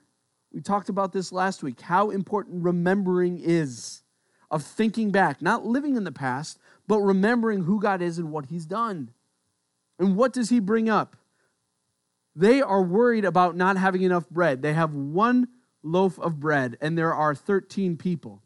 We 0.52 0.60
talked 0.60 0.88
about 0.88 1.12
this 1.12 1.30
last 1.30 1.62
week 1.62 1.80
how 1.80 2.10
important 2.10 2.64
remembering 2.64 3.38
is 3.38 4.02
of 4.50 4.64
thinking 4.64 5.12
back, 5.12 5.40
not 5.40 5.64
living 5.64 5.94
in 5.94 6.02
the 6.02 6.10
past, 6.10 6.58
but 6.88 6.98
remembering 6.98 7.62
who 7.62 7.80
God 7.80 8.02
is 8.02 8.18
and 8.18 8.32
what 8.32 8.46
He's 8.46 8.66
done. 8.66 9.12
And 9.96 10.16
what 10.16 10.32
does 10.32 10.48
He 10.48 10.58
bring 10.58 10.88
up? 10.88 11.14
They 12.40 12.62
are 12.62 12.82
worried 12.82 13.26
about 13.26 13.54
not 13.54 13.76
having 13.76 14.00
enough 14.00 14.26
bread. 14.30 14.62
They 14.62 14.72
have 14.72 14.94
one 14.94 15.48
loaf 15.82 16.18
of 16.18 16.40
bread, 16.40 16.78
and 16.80 16.96
there 16.96 17.12
are 17.12 17.34
13 17.34 17.98
people. 17.98 18.42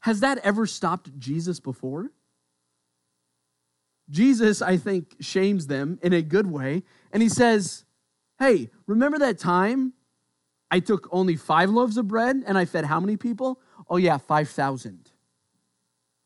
Has 0.00 0.20
that 0.20 0.38
ever 0.38 0.64
stopped 0.64 1.18
Jesus 1.18 1.60
before? 1.60 2.10
Jesus, 4.08 4.62
I 4.62 4.78
think, 4.78 5.16
shames 5.20 5.66
them 5.66 5.98
in 6.02 6.14
a 6.14 6.22
good 6.22 6.46
way, 6.46 6.82
and 7.12 7.22
he 7.22 7.28
says, 7.28 7.84
Hey, 8.38 8.70
remember 8.86 9.18
that 9.18 9.38
time 9.38 9.92
I 10.70 10.80
took 10.80 11.08
only 11.12 11.36
five 11.36 11.68
loaves 11.68 11.98
of 11.98 12.08
bread 12.08 12.42
and 12.46 12.56
I 12.56 12.64
fed 12.64 12.86
how 12.86 13.00
many 13.00 13.18
people? 13.18 13.60
Oh, 13.90 13.98
yeah, 13.98 14.16
5,000. 14.16 15.10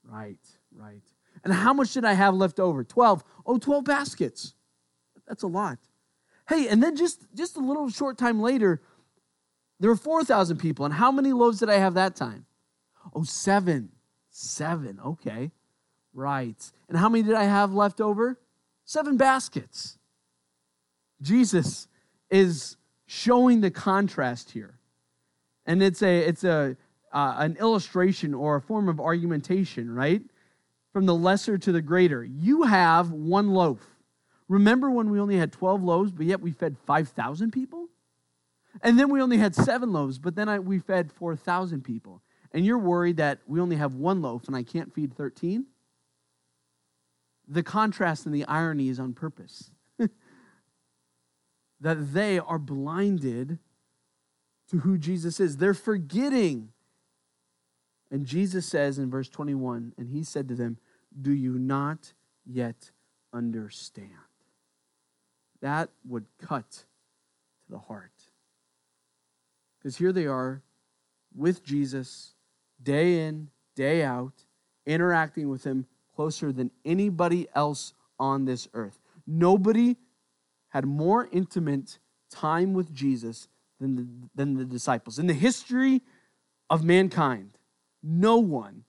Right, 0.05 0.38
right. 0.72 1.03
And 1.42 1.53
how 1.53 1.72
much 1.72 1.92
did 1.94 2.05
I 2.05 2.12
have 2.12 2.35
left 2.35 2.61
over? 2.61 2.85
12. 2.85 3.25
Oh, 3.46 3.59
12 3.59 3.85
baskets. 3.85 4.55
That's 5.27 5.42
a 5.42 5.48
lot. 5.48 5.79
Hey, 6.48 6.68
and 6.68 6.83
then 6.83 6.96
just, 6.96 7.26
just 7.35 7.57
a 7.57 7.61
little 7.61 7.88
short 7.88 8.18
time 8.18 8.40
later, 8.40 8.81
there 9.81 9.90
were 9.90 9.96
4,000 9.96 10.59
people. 10.59 10.85
And 10.85 10.94
how 10.94 11.11
many 11.11 11.33
loaves 11.33 11.59
did 11.61 11.68
I 11.70 11.78
have 11.78 11.94
that 11.94 12.16
time? 12.16 12.46
Oh, 13.14 13.24
seven. 13.24 13.90
Seven. 14.31 15.00
Okay. 15.05 15.50
Right. 16.14 16.70
And 16.88 16.96
how 16.96 17.09
many 17.09 17.24
did 17.24 17.35
I 17.35 17.44
have 17.44 17.72
left 17.72 18.00
over? 18.00 18.38
Seven 18.85 19.16
baskets. 19.16 19.98
Jesus 21.20 21.88
is 22.31 22.76
showing 23.07 23.61
the 23.61 23.70
contrast 23.70 24.50
here. 24.50 24.78
And 25.66 25.83
it's 25.83 26.02
a 26.02 26.18
it's 26.18 26.44
a 26.44 26.76
uh, 27.12 27.35
an 27.38 27.57
illustration 27.59 28.35
or 28.35 28.57
a 28.57 28.61
form 28.61 28.88
of 28.88 28.98
argumentation, 28.98 29.94
right? 29.94 30.22
From 30.92 31.07
the 31.07 31.14
lesser 31.14 31.59
to 31.59 31.72
the 31.72 31.83
greater. 31.83 32.24
You 32.24 32.62
have 32.62 33.11
one 33.11 33.50
loaf. 33.50 33.91
Remember 34.48 34.90
when 34.90 35.11
we 35.11 35.20
only 35.20 35.37
had 35.37 35.52
12 35.52 35.83
loaves, 35.83 36.12
but 36.12 36.26
yet 36.26 36.40
we 36.40 36.52
fed 36.52 36.76
5,000 36.87 37.50
people? 37.50 37.88
And 38.81 38.98
then 38.98 39.11
we 39.11 39.20
only 39.20 39.38
had 39.38 39.55
seven 39.55 39.92
loaves, 39.92 40.18
but 40.18 40.35
then 40.35 40.48
I, 40.48 40.59
we 40.59 40.78
fed 40.78 41.12
4,000 41.12 41.83
people. 41.83 42.22
And 42.52 42.64
you're 42.64 42.78
worried 42.78 43.18
that 43.18 43.40
we 43.46 43.61
only 43.61 43.76
have 43.76 43.94
one 43.94 44.22
loaf 44.22 44.46
and 44.46 44.57
I 44.57 44.62
can't 44.62 44.94
feed 44.94 45.14
13? 45.14 45.66
The 47.48 47.62
contrast 47.62 48.24
and 48.24 48.35
the 48.35 48.44
irony 48.46 48.88
is 48.88 48.98
on 48.98 49.12
purpose. 49.12 49.70
that 51.81 52.12
they 52.12 52.38
are 52.38 52.59
blinded 52.59 53.59
to 54.70 54.78
who 54.78 54.96
Jesus 54.96 55.40
is. 55.40 55.59
They're 55.59 55.74
forgetting. 55.74 56.70
And 58.11 58.24
Jesus 58.26 58.66
says 58.66 58.98
in 58.98 59.11
verse 59.11 59.28
21 59.28 59.94
and 59.98 60.09
he 60.09 60.22
said 60.22 60.48
to 60.48 60.55
them, 60.55 60.78
Do 61.20 61.33
you 61.33 61.59
not 61.59 62.12
yet 62.46 62.90
understand? 63.33 64.11
That 65.62 65.88
would 66.07 66.27
cut 66.40 66.70
to 66.70 67.70
the 67.70 67.79
heart. 67.79 68.12
Because 69.79 69.96
here 69.96 70.12
they 70.12 70.27
are 70.27 70.62
with 71.35 71.64
Jesus 71.64 72.35
day 72.83 73.27
in, 73.27 73.48
day 73.75 74.03
out, 74.03 74.44
interacting 74.87 75.48
with 75.48 75.64
him 75.64 75.87
closer 76.14 76.53
than 76.53 76.70
anybody 76.85 77.48
else 77.55 77.94
on 78.18 78.44
this 78.44 78.68
earth. 78.75 78.98
Nobody 79.27 79.96
had 80.68 80.85
more 80.85 81.29
intimate 81.33 81.98
time 82.31 82.75
with 82.75 82.92
Jesus 82.92 83.48
than 83.81 83.96
the, 83.96 84.07
than 84.35 84.55
the 84.55 84.64
disciples. 84.64 85.18
In 85.18 85.27
the 85.27 85.35
history 85.35 86.03
of 86.70 86.85
mankind, 86.85 87.59
no 88.03 88.38
one 88.38 88.85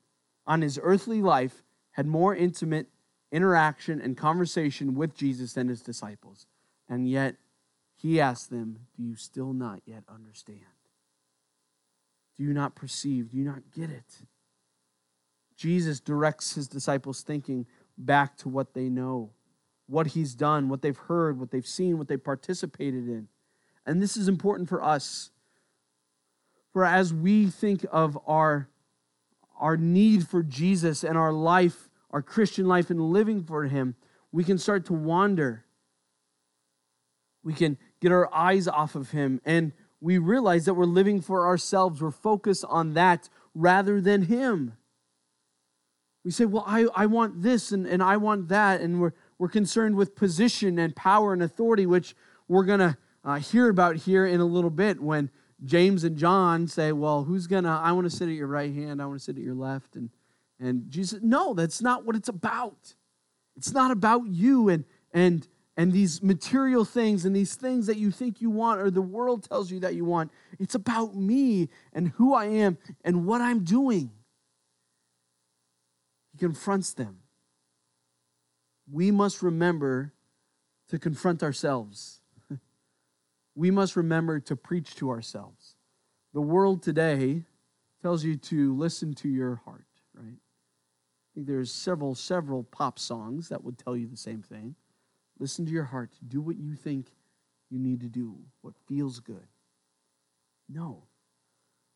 on 0.46 0.62
his 0.62 0.80
earthly 0.82 1.22
life 1.22 1.64
had 1.92 2.08
more 2.08 2.36
intimate 2.36 2.88
interaction 3.32 4.02
and 4.02 4.18
conversation 4.18 4.96
with 4.96 5.16
Jesus 5.16 5.54
than 5.54 5.68
his 5.68 5.82
disciples. 5.82 6.46
And 6.94 7.10
yet, 7.10 7.38
he 7.96 8.22
asked 8.22 8.52
them, 8.52 8.86
Do 8.96 9.02
you 9.02 9.16
still 9.16 9.52
not 9.52 9.82
yet 9.84 10.04
understand? 10.08 10.60
Do 12.38 12.44
you 12.44 12.54
not 12.54 12.76
perceive? 12.76 13.32
Do 13.32 13.38
you 13.38 13.44
not 13.44 13.72
get 13.76 13.90
it? 13.90 14.22
Jesus 15.58 16.00
directs 16.00 16.54
his 16.54 16.68
disciples' 16.68 17.24
thinking 17.24 17.66
back 17.98 18.38
to 18.38 18.50
what 18.50 18.76
they 18.76 18.90
know, 18.90 19.32
what 19.88 20.06
he's 20.06 20.36
done, 20.36 20.70
what 20.70 20.84
they've 20.84 20.96
heard, 20.96 21.40
what 21.40 21.50
they've 21.50 21.66
seen, 21.66 21.98
what 21.98 22.08
they've 22.08 22.24
participated 22.24 23.08
in. 23.08 23.28
And 23.88 24.00
this 24.00 24.16
is 24.16 24.28
important 24.28 24.70
for 24.70 24.84
us. 24.84 25.32
For 26.74 26.86
as 26.86 27.12
we 27.12 27.48
think 27.48 27.88
of 27.92 28.20
our, 28.28 28.70
our 29.60 29.78
need 29.78 30.28
for 30.28 30.44
Jesus 30.44 31.04
and 31.04 31.18
our 31.18 31.34
life, 31.34 31.90
our 32.12 32.22
Christian 32.22 32.68
life, 32.68 32.92
and 32.92 33.02
living 33.02 33.44
for 33.44 33.64
him, 33.64 33.96
we 34.32 34.44
can 34.44 34.60
start 34.60 34.86
to 34.86 34.94
wander. 34.94 35.66
We 37.44 37.54
can 37.54 37.78
get 38.00 38.12
our 38.12 38.34
eyes 38.34 38.68
off 38.68 38.96
of 38.96 39.12
him 39.12 39.42
and 39.46 39.74
we 40.04 40.18
realize 40.18 40.66
that 40.66 40.74
we're 40.74 40.84
living 40.84 41.22
for 41.22 41.48
ourselves. 41.48 42.02
We're 42.02 42.12
focused 42.12 42.66
on 42.68 42.94
that 42.94 43.30
rather 43.56 44.02
than 44.02 44.24
Him. 44.24 44.74
We 46.26 46.32
say, 46.32 46.44
Well, 46.44 46.66
I, 46.68 46.88
I 46.94 47.06
want 47.06 47.42
this 47.42 47.72
and, 47.72 47.88
and 47.88 48.04
I 48.04 48.18
want 48.18 48.50
that. 48.50 48.82
And 48.82 49.00
we're, 49.00 49.14
we're 49.40 49.48
concerned 49.48 49.96
with 49.96 50.14
position 50.14 50.78
and 50.78 50.94
power 50.94 51.32
and 51.32 51.42
authority, 51.42 51.86
which 51.86 52.16
we're 52.50 52.66
going 52.66 52.82
to 52.82 52.98
uh, 53.24 53.40
hear 53.40 53.70
about 53.70 53.96
here 53.96 54.26
in 54.26 54.42
a 54.42 54.46
little 54.46 54.70
bit 54.70 55.02
when 55.02 55.32
James 55.64 56.04
and 56.04 56.18
John 56.18 56.68
say, 56.68 56.92
Well, 56.92 57.24
who's 57.24 57.48
going 57.48 57.64
to, 57.64 57.70
I 57.70 57.94
want 57.94 58.04
to 58.04 58.16
sit 58.16 58.28
at 58.28 58.36
your 58.36 58.48
right 58.48 58.74
hand, 58.74 59.02
I 59.02 59.06
want 59.06 59.20
to 59.20 59.24
sit 59.24 59.38
at 59.38 59.44
your 59.44 59.56
left. 59.56 59.96
And, 59.96 60.10
and 60.60 60.90
Jesus, 60.90 61.22
no, 61.24 61.54
that's 61.54 61.82
not 61.82 62.06
what 62.06 62.18
it's 62.18 62.30
about. 62.30 62.94
It's 63.56 63.72
not 63.72 63.92
about 63.92 64.28
you 64.28 64.68
and, 64.68 64.84
and 65.14 65.48
and 65.76 65.92
these 65.92 66.22
material 66.22 66.86
things 66.86 67.26
and 67.26 67.36
these 67.36 67.56
things 67.56 67.88
that 67.88 67.98
you 67.98 68.12
think 68.12 68.42
you 68.42 68.50
want 68.50 68.80
or 68.80 68.92
the 68.92 69.02
world 69.02 69.48
tells 69.50 69.72
you 69.72 69.80
that 69.80 69.96
you 69.96 70.06
want. 70.06 70.32
It's 70.60 70.76
about 70.76 71.16
me 71.16 71.70
and 71.94 72.10
who 72.10 72.34
I 72.34 72.46
am 72.46 72.78
and 73.04 73.26
what 73.26 73.42
I'm 73.42 73.64
doing. 73.64 74.12
He 76.32 76.38
confronts 76.38 76.94
them. 76.94 77.20
We 78.92 79.10
must 79.12 79.42
remember 79.42 80.14
to 80.90 81.00
confront 81.00 81.42
ourselves. 81.42 82.22
we 83.56 83.72
must 83.72 83.96
remember 83.96 84.40
to 84.42 84.56
preach 84.56 84.96
to 84.98 85.10
ourselves. 85.10 85.76
The 86.34 86.42
world 86.42 86.84
today 86.84 87.44
tells 88.02 88.24
you 88.24 88.36
to 88.36 88.76
listen 88.76 89.14
to 89.16 89.30
your 89.30 89.62
heart, 89.66 89.86
right? 90.14 90.36
I 90.36 91.30
think 91.34 91.48
there's 91.48 91.72
several 91.72 92.14
several 92.14 92.64
pop 92.64 93.00
songs 93.00 93.50
that 93.50 93.64
would 93.64 93.80
tell 93.80 93.96
you 93.96 94.08
the 94.08 94.18
same 94.18 94.44
thing. 94.44 94.76
Listen 95.40 95.66
to 95.66 95.72
your 95.72 95.86
heart. 95.86 96.12
Do 96.28 96.42
what 96.42 96.58
you 96.58 96.76
think 96.76 97.08
you 97.70 97.80
need 97.80 98.02
to 98.02 98.08
do, 98.08 98.38
what 98.62 98.76
feels 98.88 99.20
good. 99.20 99.48
No. 100.70 101.04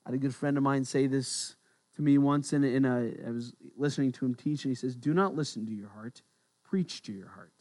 I 0.06 0.10
had 0.10 0.16
a 0.16 0.18
good 0.18 0.36
friend 0.36 0.58
of 0.58 0.64
mine 0.64 0.86
say 0.86 1.08
this 1.08 1.56
to 1.96 2.02
me 2.02 2.18
once 2.18 2.54
in 2.54 2.64
a, 2.64 2.68
in 2.68 2.86
a 2.86 3.12
I 3.28 3.32
was 3.32 3.54
listening 3.76 4.12
to 4.14 4.26
him 4.26 4.36
teach, 4.36 4.64
and 4.64 4.72
he 4.72 4.76
says, 4.76 4.96
Do 4.96 5.14
not 5.14 5.36
listen 5.36 5.66
to 5.66 5.72
your 5.72 5.90
heart, 5.90 6.22
preach 6.64 7.02
to 7.04 7.12
your 7.12 7.30
heart. 7.30 7.54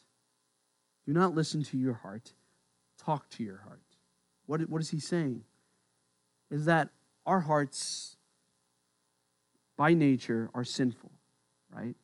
Do 1.07 1.13
not 1.13 1.35
listen 1.35 1.63
to 1.65 1.79
your 1.79 1.95
heart, 1.95 2.33
talk 2.99 3.29
to 3.31 3.45
your 3.45 3.59
heart. 3.59 3.83
What, 4.47 4.69
what 4.69 4.81
is 4.81 4.91
he 4.91 5.01
saying? 5.01 5.43
Is 6.51 6.65
that 6.67 6.91
our 7.25 7.41
hearts, 7.41 8.17
by 9.77 9.95
nature, 9.95 10.51
are 10.55 10.65
sinful, 10.65 11.13
right? 11.71 11.97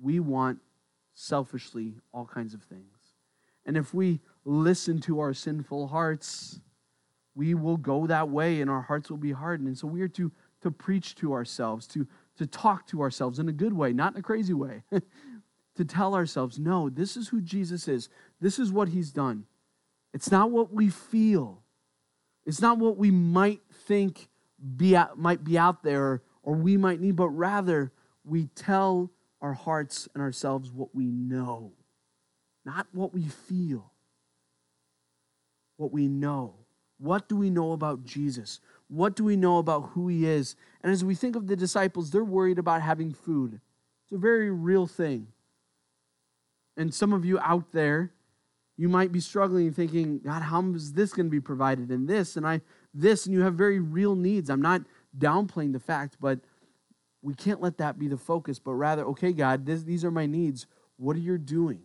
We 0.00 0.20
want 0.20 0.60
selfishly 1.14 1.94
all 2.12 2.26
kinds 2.26 2.54
of 2.54 2.62
things. 2.62 3.14
And 3.66 3.76
if 3.76 3.94
we 3.94 4.20
listen 4.44 5.00
to 5.02 5.20
our 5.20 5.32
sinful 5.32 5.88
hearts, 5.88 6.60
we 7.34 7.54
will 7.54 7.76
go 7.76 8.06
that 8.06 8.28
way 8.28 8.60
and 8.60 8.70
our 8.70 8.82
hearts 8.82 9.10
will 9.10 9.16
be 9.18 9.32
hardened. 9.32 9.68
And 9.68 9.78
so 9.78 9.86
we 9.86 10.02
are 10.02 10.08
to, 10.08 10.30
to 10.60 10.70
preach 10.70 11.14
to 11.16 11.32
ourselves, 11.32 11.86
to, 11.88 12.06
to 12.36 12.46
talk 12.46 12.86
to 12.88 13.00
ourselves 13.00 13.38
in 13.38 13.48
a 13.48 13.52
good 13.52 13.72
way, 13.72 13.92
not 13.92 14.14
in 14.14 14.20
a 14.20 14.22
crazy 14.22 14.54
way. 14.54 14.82
to 15.76 15.84
tell 15.84 16.14
ourselves, 16.14 16.58
no, 16.58 16.88
this 16.88 17.16
is 17.16 17.28
who 17.28 17.40
Jesus 17.40 17.88
is. 17.88 18.08
This 18.40 18.58
is 18.58 18.70
what 18.70 18.88
he's 18.88 19.10
done. 19.10 19.46
It's 20.12 20.30
not 20.30 20.50
what 20.50 20.72
we 20.72 20.88
feel. 20.88 21.62
It's 22.46 22.60
not 22.60 22.78
what 22.78 22.96
we 22.96 23.10
might 23.10 23.60
think 23.86 24.28
be 24.76 24.96
out, 24.96 25.18
might 25.18 25.42
be 25.42 25.58
out 25.58 25.82
there 25.82 26.22
or 26.42 26.54
we 26.54 26.76
might 26.76 27.00
need, 27.00 27.16
but 27.16 27.30
rather 27.30 27.92
we 28.24 28.46
tell 28.54 29.10
our 29.44 29.52
hearts 29.52 30.08
and 30.14 30.22
ourselves 30.22 30.72
what 30.72 30.94
we 30.94 31.04
know, 31.04 31.70
not 32.64 32.86
what 32.92 33.12
we 33.12 33.24
feel, 33.24 33.92
what 35.76 35.92
we 35.92 36.08
know. 36.08 36.54
What 36.96 37.28
do 37.28 37.36
we 37.36 37.50
know 37.50 37.72
about 37.72 38.04
Jesus? 38.04 38.60
What 38.88 39.14
do 39.14 39.22
we 39.22 39.36
know 39.36 39.58
about 39.58 39.90
who 39.90 40.08
he 40.08 40.24
is? 40.26 40.56
And 40.82 40.90
as 40.90 41.04
we 41.04 41.14
think 41.14 41.36
of 41.36 41.46
the 41.46 41.56
disciples, 41.56 42.10
they're 42.10 42.24
worried 42.24 42.58
about 42.58 42.80
having 42.80 43.12
food. 43.12 43.60
It's 44.04 44.12
a 44.12 44.16
very 44.16 44.50
real 44.50 44.86
thing. 44.86 45.26
And 46.78 46.94
some 46.94 47.12
of 47.12 47.26
you 47.26 47.38
out 47.40 47.70
there, 47.72 48.12
you 48.78 48.88
might 48.88 49.12
be 49.12 49.20
struggling 49.20 49.72
thinking, 49.72 50.20
God, 50.20 50.40
how 50.40 50.62
is 50.72 50.94
this 50.94 51.12
going 51.12 51.26
to 51.26 51.30
be 51.30 51.40
provided 51.40 51.90
in 51.90 52.06
this? 52.06 52.38
And 52.38 52.46
I 52.46 52.62
this, 52.94 53.26
and 53.26 53.34
you 53.34 53.42
have 53.42 53.56
very 53.56 53.78
real 53.78 54.14
needs. 54.14 54.48
I'm 54.48 54.62
not 54.62 54.82
downplaying 55.18 55.74
the 55.74 55.80
fact, 55.80 56.16
but 56.18 56.38
we 57.24 57.34
can't 57.34 57.62
let 57.62 57.78
that 57.78 57.98
be 57.98 58.06
the 58.06 58.18
focus, 58.18 58.58
but 58.58 58.74
rather, 58.74 59.02
okay, 59.06 59.32
God, 59.32 59.64
this, 59.64 59.82
these 59.82 60.04
are 60.04 60.10
my 60.10 60.26
needs. 60.26 60.66
What 60.98 61.16
are 61.16 61.20
you 61.20 61.38
doing? 61.38 61.80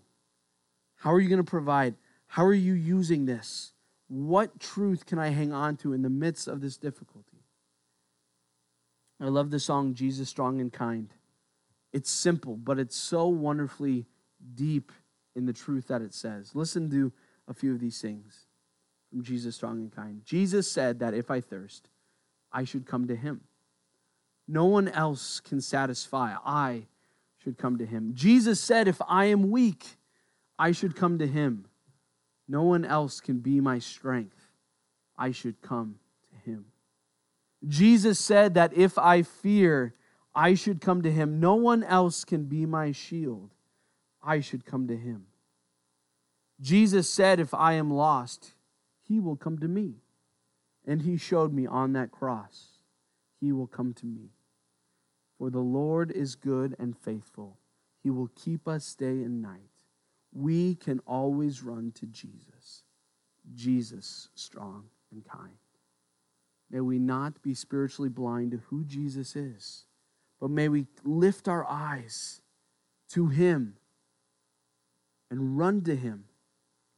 How 0.97 1.13
are 1.13 1.21
you 1.21 1.29
going 1.29 1.43
to 1.43 1.49
provide? 1.49 1.95
How 2.27 2.43
are 2.43 2.53
you 2.53 2.73
using 2.73 3.25
this? 3.25 3.71
What 4.09 4.59
truth 4.59 5.05
can 5.05 5.17
I 5.17 5.29
hang 5.29 5.53
on 5.53 5.77
to 5.77 5.93
in 5.93 6.01
the 6.01 6.09
midst 6.09 6.49
of 6.49 6.59
this 6.59 6.75
difficulty? 6.75 7.37
I 9.21 9.27
love 9.27 9.49
the 9.49 9.61
song, 9.61 9.93
Jesus 9.93 10.27
Strong 10.27 10.59
and 10.59 10.73
Kind. 10.73 11.13
It's 11.93 12.11
simple, 12.11 12.57
but 12.57 12.77
it's 12.77 12.97
so 12.97 13.27
wonderfully 13.27 14.07
deep 14.55 14.91
in 15.37 15.45
the 15.45 15.53
truth 15.53 15.87
that 15.87 16.01
it 16.01 16.13
says. 16.13 16.53
Listen 16.53 16.89
to 16.89 17.13
a 17.47 17.53
few 17.53 17.71
of 17.71 17.79
these 17.79 18.01
things 18.01 18.45
from 19.09 19.23
Jesus 19.23 19.55
Strong 19.55 19.79
and 19.79 19.95
Kind. 19.95 20.25
Jesus 20.25 20.69
said 20.69 20.99
that 20.99 21.13
if 21.13 21.31
I 21.31 21.39
thirst, 21.39 21.87
I 22.51 22.65
should 22.65 22.85
come 22.85 23.07
to 23.07 23.15
him 23.15 23.41
no 24.49 24.65
one 24.65 24.87
else 24.87 25.39
can 25.39 25.61
satisfy. 25.61 26.33
I 26.43 26.87
should 27.37 27.59
come 27.59 27.77
to 27.77 27.85
him. 27.85 28.13
Jesus 28.15 28.59
said, 28.59 28.87
If 28.87 28.99
I 29.07 29.25
am 29.25 29.51
weak, 29.51 29.85
I 30.57 30.71
should 30.71 30.95
come 30.95 31.19
to 31.19 31.27
him. 31.27 31.67
No 32.47 32.63
one 32.63 32.83
else 32.83 33.21
can 33.21 33.37
be 33.37 33.61
my 33.61 33.77
strength. 33.77 34.47
I 35.15 35.31
should 35.31 35.61
come 35.61 35.99
to 36.31 36.49
him. 36.49 36.65
Jesus 37.67 38.17
said 38.17 38.55
that 38.55 38.73
if 38.73 38.97
I 38.97 39.21
fear, 39.21 39.93
I 40.33 40.55
should 40.55 40.81
come 40.81 41.03
to 41.03 41.11
him. 41.11 41.39
No 41.39 41.53
one 41.53 41.83
else 41.83 42.25
can 42.25 42.45
be 42.45 42.65
my 42.65 42.91
shield. 42.91 43.51
I 44.23 44.39
should 44.39 44.65
come 44.65 44.87
to 44.87 44.97
him. 44.97 45.27
Jesus 46.59 47.07
said, 47.07 47.39
If 47.39 47.53
I 47.53 47.73
am 47.73 47.91
lost, 47.91 48.53
he 49.03 49.19
will 49.19 49.35
come 49.35 49.59
to 49.59 49.67
me. 49.67 49.97
And 50.87 51.03
he 51.03 51.17
showed 51.17 51.53
me 51.53 51.67
on 51.67 51.93
that 51.93 52.09
cross, 52.09 52.79
he 53.39 53.51
will 53.51 53.67
come 53.67 53.93
to 53.93 54.07
me. 54.07 54.31
For 55.39 55.49
the 55.49 55.59
Lord 55.59 56.11
is 56.11 56.35
good 56.35 56.75
and 56.77 56.97
faithful. 56.97 57.57
He 58.03 58.09
will 58.09 58.29
keep 58.35 58.67
us 58.67 58.93
day 58.93 59.23
and 59.23 59.41
night. 59.41 59.71
We 60.33 60.75
can 60.75 60.99
always 61.07 61.63
run 61.63 61.93
to 61.93 62.05
Jesus. 62.05 62.83
Jesus, 63.55 64.27
strong 64.35 64.83
and 65.11 65.25
kind. 65.25 65.57
May 66.69 66.81
we 66.81 66.99
not 66.99 67.41
be 67.41 67.53
spiritually 67.53 68.09
blind 68.09 68.51
to 68.51 68.57
who 68.67 68.83
Jesus 68.83 69.35
is, 69.35 69.85
but 70.39 70.51
may 70.51 70.67
we 70.67 70.85
lift 71.03 71.47
our 71.47 71.65
eyes 71.65 72.41
to 73.11 73.27
him 73.27 73.77
and 75.31 75.57
run 75.57 75.81
to 75.83 75.95
him, 75.95 76.25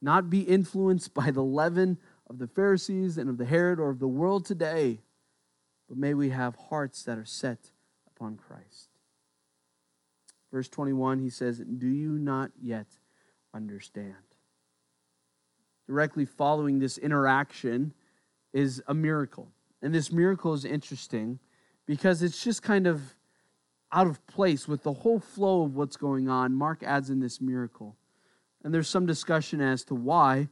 not 0.02 0.28
be 0.28 0.40
influenced 0.40 1.14
by 1.14 1.30
the 1.30 1.44
leaven 1.44 1.96
of 2.28 2.38
the 2.38 2.48
Pharisees 2.48 3.16
and 3.16 3.30
of 3.30 3.38
the 3.38 3.46
Herod 3.46 3.78
or 3.78 3.90
of 3.90 3.98
the 3.98 4.08
world 4.08 4.44
today, 4.44 4.98
but 5.88 5.96
may 5.96 6.12
we 6.12 6.30
have 6.30 6.56
hearts 6.56 7.02
that 7.04 7.16
are 7.16 7.24
set 7.24 7.71
upon 8.22 8.36
Christ. 8.36 8.88
Verse 10.52 10.68
21, 10.68 11.18
he 11.18 11.28
says, 11.28 11.58
Do 11.58 11.88
you 11.88 12.10
not 12.10 12.52
yet 12.62 12.86
understand? 13.52 14.14
Directly 15.88 16.24
following 16.24 16.78
this 16.78 16.98
interaction 16.98 17.92
is 18.52 18.80
a 18.86 18.94
miracle. 18.94 19.48
And 19.82 19.92
this 19.92 20.12
miracle 20.12 20.54
is 20.54 20.64
interesting 20.64 21.40
because 21.84 22.22
it's 22.22 22.44
just 22.44 22.62
kind 22.62 22.86
of 22.86 23.02
out 23.90 24.06
of 24.06 24.24
place 24.28 24.68
with 24.68 24.84
the 24.84 24.92
whole 24.92 25.18
flow 25.18 25.64
of 25.64 25.74
what's 25.74 25.96
going 25.96 26.28
on. 26.28 26.54
Mark 26.54 26.84
adds 26.84 27.10
in 27.10 27.18
this 27.18 27.40
miracle. 27.40 27.96
And 28.62 28.72
there's 28.72 28.88
some 28.88 29.04
discussion 29.04 29.60
as 29.60 29.82
to 29.86 29.96
why, 29.96 30.48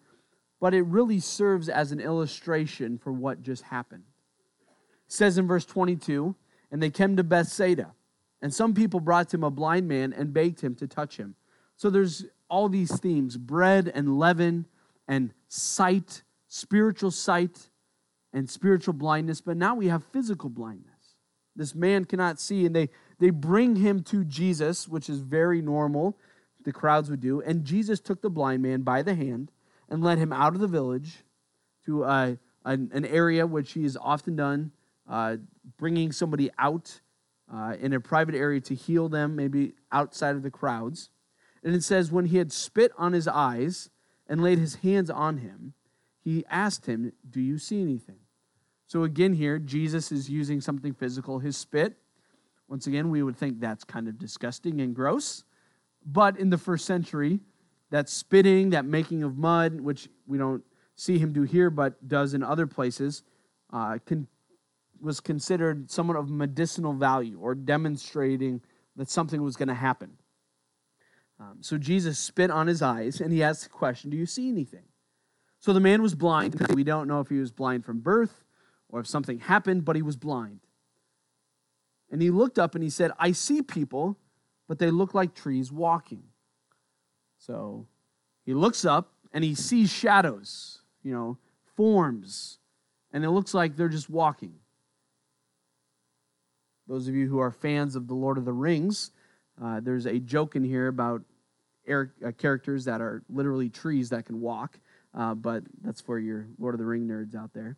but 0.61 0.75
it 0.75 0.83
really 0.83 1.21
serves 1.21 1.69
as 1.69 1.93
an 1.93 2.01
illustration 2.01 2.99
for 2.99 3.13
what 3.13 3.43
just 3.43 3.63
happened. 3.63 4.03
It 5.07 5.13
says 5.13 5.39
in 5.39 5.47
verse 5.47 5.65
22 5.65 6.35
And 6.71 6.83
they 6.83 6.91
came 6.91 7.17
to 7.17 7.25
Bethsaida, 7.25 7.93
and 8.41 8.55
some 8.55 8.75
people 8.75 9.01
brought 9.01 9.29
to 9.31 9.37
him 9.37 9.45
a 9.45 9.51
blind 9.51 9.89
man 9.89 10.13
and 10.13 10.33
begged 10.33 10.61
him 10.61 10.75
to 10.77 10.87
touch 10.87 11.17
him. 11.17 11.35
So 11.77 11.91
there's 11.91 12.27
all 12.49 12.69
these 12.69 12.99
themes 12.99 13.37
bread 13.37 13.91
and 13.93 14.19
leaven 14.19 14.67
and 15.09 15.33
sight, 15.49 16.23
spiritual 16.47 17.11
sight, 17.11 17.71
and 18.33 18.49
spiritual 18.49 18.95
blindness. 18.95 19.41
But 19.41 19.57
now 19.57 19.75
we 19.75 19.89
have 19.89 20.05
physical 20.13 20.49
blindness. 20.49 20.87
This 21.57 21.75
man 21.75 22.05
cannot 22.05 22.41
see, 22.41 22.65
and 22.65 22.75
they, 22.75 22.91
they 23.19 23.31
bring 23.31 23.77
him 23.77 24.03
to 24.05 24.25
Jesus, 24.25 24.89
which 24.89 25.11
is 25.11 25.19
very 25.19 25.61
normal 25.61 26.17
the 26.65 26.73
crowds 26.73 27.11
would 27.11 27.21
do. 27.21 27.41
And 27.41 27.65
Jesus 27.65 28.01
took 28.01 28.21
the 28.21 28.31
blind 28.31 28.63
man 28.63 28.83
by 28.83 29.03
the 29.03 29.15
hand 29.15 29.51
and 29.89 30.03
led 30.03 30.19
him 30.19 30.33
out 30.33 30.55
of 30.55 30.61
the 30.61 30.67
village 30.67 31.25
to 31.87 32.05
uh, 32.05 32.35
an, 32.65 32.91
an, 32.93 33.05
area 33.05 33.47
which 33.47 33.73
he 33.73 33.83
has 33.85 33.97
often 33.97 34.37
done, 34.37 34.71
uh, 35.11 35.37
bringing 35.77 36.13
somebody 36.13 36.51
out 36.59 37.01
uh, 37.53 37.75
in 37.81 37.93
a 37.93 38.01
private 38.01 38.35
area 38.35 38.61
to 38.61 38.75
heal 38.75 39.09
them, 39.09 39.35
maybe 39.35 39.75
outside 39.91 40.37
of 40.37 40.43
the 40.43 40.51
crowds. 40.51 41.11
And 41.65 41.75
it 41.75 41.83
says, 41.83 42.13
when 42.13 42.27
he 42.27 42.39
had 42.39 42.53
spit 42.53 42.93
on 42.97 43.13
his 43.13 43.27
eyes 43.27 43.91
and 44.29 44.41
laid 44.41 44.59
his 44.59 44.77
hands 44.77 45.11
on 45.11 45.39
him, 45.39 45.75
he 46.23 46.45
asked 46.49 46.87
him, 46.87 47.13
Do 47.29 47.41
you 47.41 47.59
see 47.59 47.83
anything? 47.83 48.21
So 48.87 49.03
again, 49.03 49.35
here, 49.35 49.59
Jesus 49.59 50.13
is 50.13 50.31
using 50.31 50.61
something 50.61 50.95
physical, 50.95 51.39
his 51.39 51.57
spit. 51.57 51.97
Once 52.69 52.87
again, 52.87 53.11
we 53.11 53.23
would 53.23 53.37
think 53.37 53.61
that's 53.61 53.85
kind 53.85 54.07
of 54.07 54.19
disgusting 54.19 54.81
and 54.81 54.95
gross. 54.95 55.45
But 56.07 56.39
in 56.39 56.51
the 56.51 56.59
first 56.59 56.87
century, 56.87 57.41
that 57.91 58.09
spitting, 58.09 58.71
that 58.71 58.85
making 58.85 59.23
of 59.25 59.37
mud, 59.37 59.81
which 59.81 60.09
we 60.27 60.39
don't 60.39 60.63
see 60.95 61.19
him 61.19 61.33
do 61.33 61.43
here, 61.43 61.71
but 61.71 62.07
does 62.07 62.35
in 62.35 62.43
other 62.43 62.67
places, 62.67 63.25
uh, 63.73 63.99
con- 64.07 64.29
was 65.01 65.21
considered 65.21 65.91
somewhat 65.91 66.17
of 66.17 66.29
medicinal 66.29 66.93
value 66.93 67.39
or 67.41 67.55
demonstrating 67.55 68.61
that 68.97 69.09
something 69.09 69.43
was 69.43 69.57
going 69.57 69.69
to 69.69 69.75
happen. 69.75 70.11
Um, 71.39 71.59
so 71.61 71.79
Jesus 71.79 72.19
spit 72.19 72.51
on 72.51 72.67
his 72.67 72.83
eyes 72.83 73.21
and 73.21 73.33
he 73.33 73.43
asked 73.43 73.65
the 73.65 73.71
question 73.71 74.11
Do 74.11 74.17
you 74.17 74.27
see 74.27 74.49
anything? 74.49 74.85
So 75.59 75.73
the 75.73 75.81
man 75.81 76.03
was 76.03 76.15
blind. 76.15 76.55
We 76.75 76.85
don't 76.85 77.09
know 77.09 77.21
if 77.21 77.29
he 77.29 77.39
was 77.39 77.51
blind 77.51 77.85
from 77.85 78.01
birth 78.01 78.45
or 78.89 79.01
if 79.01 79.07
something 79.07 79.39
happened, 79.39 79.85
but 79.85 79.97
he 79.97 80.03
was 80.03 80.17
blind. 80.17 80.61
And 82.11 82.21
he 82.21 82.31
looked 82.31 82.59
up 82.59 82.75
and 82.75 82.83
he 82.83 82.91
said, 82.91 83.13
I 83.19 83.33
see 83.33 83.63
people 83.63 84.17
but 84.71 84.79
they 84.79 84.93
look 84.93 85.15
like 85.15 85.35
trees 85.35 85.73
walking. 85.73 86.23
So 87.39 87.89
he 88.47 88.55
looks 88.55 88.85
up 88.85 89.13
and 89.33 89.43
he 89.43 89.57
sees 89.57 89.93
shadows, 89.93 90.83
you 91.03 91.13
know, 91.13 91.39
forms, 91.75 92.61
and 93.13 93.25
it 93.25 93.31
looks 93.31 93.53
like 93.53 93.75
they're 93.75 93.89
just 93.89 94.09
walking. 94.09 94.60
Those 96.91 97.07
of 97.07 97.15
you 97.15 97.29
who 97.29 97.39
are 97.39 97.53
fans 97.53 97.95
of 97.95 98.09
The 98.09 98.15
Lord 98.15 98.37
of 98.37 98.45
the 98.45 98.53
Rings, 98.53 99.13
uh, 99.63 99.79
there's 99.79 100.07
a 100.07 100.19
joke 100.19 100.57
in 100.57 100.65
here 100.65 100.89
about 100.89 101.23
air, 101.87 102.13
uh, 102.27 102.33
characters 102.33 102.85
that 102.87 103.01
are 103.01 103.23
literally 103.31 103.69
trees 103.69 104.09
that 104.09 104.27
can 104.27 104.41
walk, 104.41 104.81
uh, 105.15 105.35
but 105.35 105.63
that's 105.83 106.01
for 106.01 106.19
your 106.19 106.49
Lord 106.59 106.75
of 106.75 106.81
the 106.81 106.85
Ring 106.85 107.07
nerds 107.07 107.37
out 107.37 107.55
there. 107.55 107.77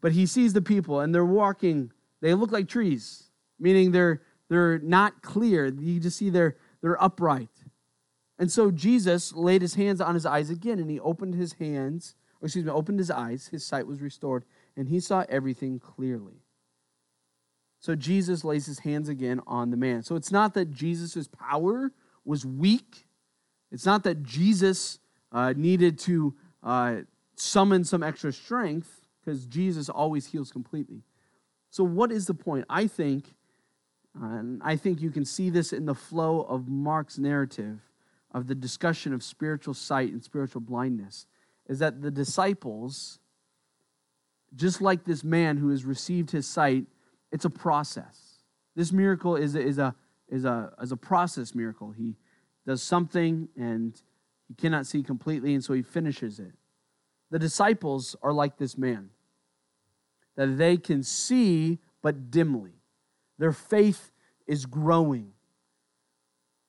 But 0.00 0.12
he 0.12 0.24
sees 0.24 0.52
the 0.52 0.62
people 0.62 1.00
and 1.00 1.12
they're 1.12 1.24
walking, 1.24 1.90
they 2.20 2.32
look 2.32 2.52
like 2.52 2.68
trees, 2.68 3.24
meaning 3.58 3.90
they're 3.90 4.22
they're 4.48 4.78
not 4.78 5.20
clear. 5.20 5.66
You 5.66 5.98
just 5.98 6.16
see 6.16 6.30
they're, 6.30 6.56
they're 6.80 7.02
upright. 7.02 7.50
And 8.38 8.50
so 8.50 8.70
Jesus 8.70 9.34
laid 9.34 9.62
his 9.62 9.74
hands 9.74 10.00
on 10.00 10.14
his 10.14 10.24
eyes 10.24 10.48
again, 10.48 10.78
and 10.78 10.88
he 10.88 11.00
opened 11.00 11.34
his 11.34 11.54
hands, 11.54 12.14
or 12.40 12.46
excuse 12.46 12.64
me, 12.64 12.70
opened 12.70 12.98
his 12.98 13.10
eyes. 13.10 13.48
His 13.48 13.64
sight 13.64 13.86
was 13.86 14.00
restored, 14.00 14.44
and 14.76 14.88
he 14.88 15.00
saw 15.00 15.24
everything 15.28 15.80
clearly. 15.80 16.44
So 17.80 17.94
Jesus 17.94 18.44
lays 18.44 18.66
his 18.66 18.80
hands 18.80 19.08
again 19.08 19.40
on 19.46 19.70
the 19.70 19.76
man. 19.76 20.02
So 20.02 20.16
it's 20.16 20.32
not 20.32 20.54
that 20.54 20.70
Jesus' 20.70 21.28
power 21.28 21.92
was 22.24 22.44
weak. 22.44 23.06
It's 23.70 23.86
not 23.86 24.02
that 24.04 24.22
Jesus 24.22 24.98
uh, 25.30 25.54
needed 25.56 25.98
to 26.00 26.34
uh, 26.62 26.96
summon 27.36 27.84
some 27.84 28.02
extra 28.02 28.32
strength, 28.32 29.06
because 29.20 29.46
Jesus 29.46 29.88
always 29.88 30.26
heals 30.26 30.50
completely. 30.50 31.02
So, 31.70 31.84
what 31.84 32.10
is 32.10 32.26
the 32.26 32.34
point? 32.34 32.64
I 32.68 32.86
think 32.86 33.34
and 34.20 34.60
I 34.64 34.76
think 34.76 35.00
you 35.00 35.10
can 35.10 35.24
see 35.24 35.50
this 35.50 35.72
in 35.72 35.86
the 35.86 35.94
flow 35.94 36.42
of 36.42 36.68
Mark's 36.68 37.18
narrative 37.18 37.78
of 38.32 38.46
the 38.46 38.54
discussion 38.54 39.12
of 39.12 39.22
spiritual 39.22 39.74
sight 39.74 40.12
and 40.12 40.22
spiritual 40.22 40.60
blindness, 40.60 41.26
is 41.68 41.78
that 41.78 42.02
the 42.02 42.10
disciples, 42.10 43.20
just 44.54 44.80
like 44.80 45.04
this 45.04 45.24
man 45.24 45.56
who 45.56 45.70
has 45.70 45.84
received 45.84 46.30
his 46.30 46.46
sight, 46.46 46.86
it's 47.30 47.44
a 47.44 47.50
process. 47.50 48.42
This 48.74 48.92
miracle 48.92 49.36
is 49.36 49.54
a, 49.54 49.60
is 49.60 49.78
a, 49.78 49.94
is 50.28 50.44
a, 50.44 50.72
is 50.80 50.92
a 50.92 50.96
process 50.96 51.54
miracle. 51.54 51.92
He 51.92 52.14
does 52.66 52.82
something 52.82 53.48
and 53.56 54.00
he 54.46 54.54
cannot 54.54 54.86
see 54.86 55.02
completely, 55.02 55.54
and 55.54 55.62
so 55.62 55.74
he 55.74 55.82
finishes 55.82 56.38
it. 56.40 56.52
The 57.30 57.38
disciples 57.38 58.16
are 58.22 58.32
like 58.32 58.56
this 58.56 58.78
man, 58.78 59.10
that 60.36 60.56
they 60.56 60.78
can 60.78 61.02
see 61.02 61.78
but 62.02 62.30
dimly. 62.30 62.72
Their 63.38 63.52
faith 63.52 64.10
is 64.46 64.64
growing. 64.64 65.32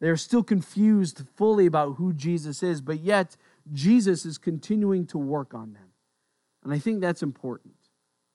They're 0.02 0.18
still 0.18 0.44
confused 0.44 1.24
fully 1.36 1.66
about 1.66 1.96
who 1.96 2.12
Jesus 2.14 2.64
is, 2.64 2.82
but 2.82 3.00
yet 3.00 3.38
Jesus 3.72 4.26
is 4.26 4.38
continuing 4.38 5.06
to 5.08 5.18
work 5.18 5.54
on 5.54 5.74
them. 5.74 5.90
And 6.64 6.74
I 6.74 6.80
think 6.80 7.00
that's 7.00 7.24
important 7.24 7.76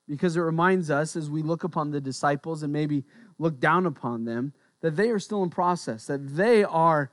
because 0.07 0.35
it 0.37 0.41
reminds 0.41 0.89
us 0.89 1.15
as 1.15 1.29
we 1.29 1.41
look 1.41 1.63
upon 1.63 1.91
the 1.91 2.01
disciples 2.01 2.63
and 2.63 2.71
maybe 2.71 3.03
look 3.39 3.59
down 3.59 3.85
upon 3.85 4.25
them 4.25 4.53
that 4.81 4.95
they 4.95 5.09
are 5.09 5.19
still 5.19 5.43
in 5.43 5.49
process, 5.49 6.05
that 6.05 6.35
they 6.35 6.63
are 6.63 7.09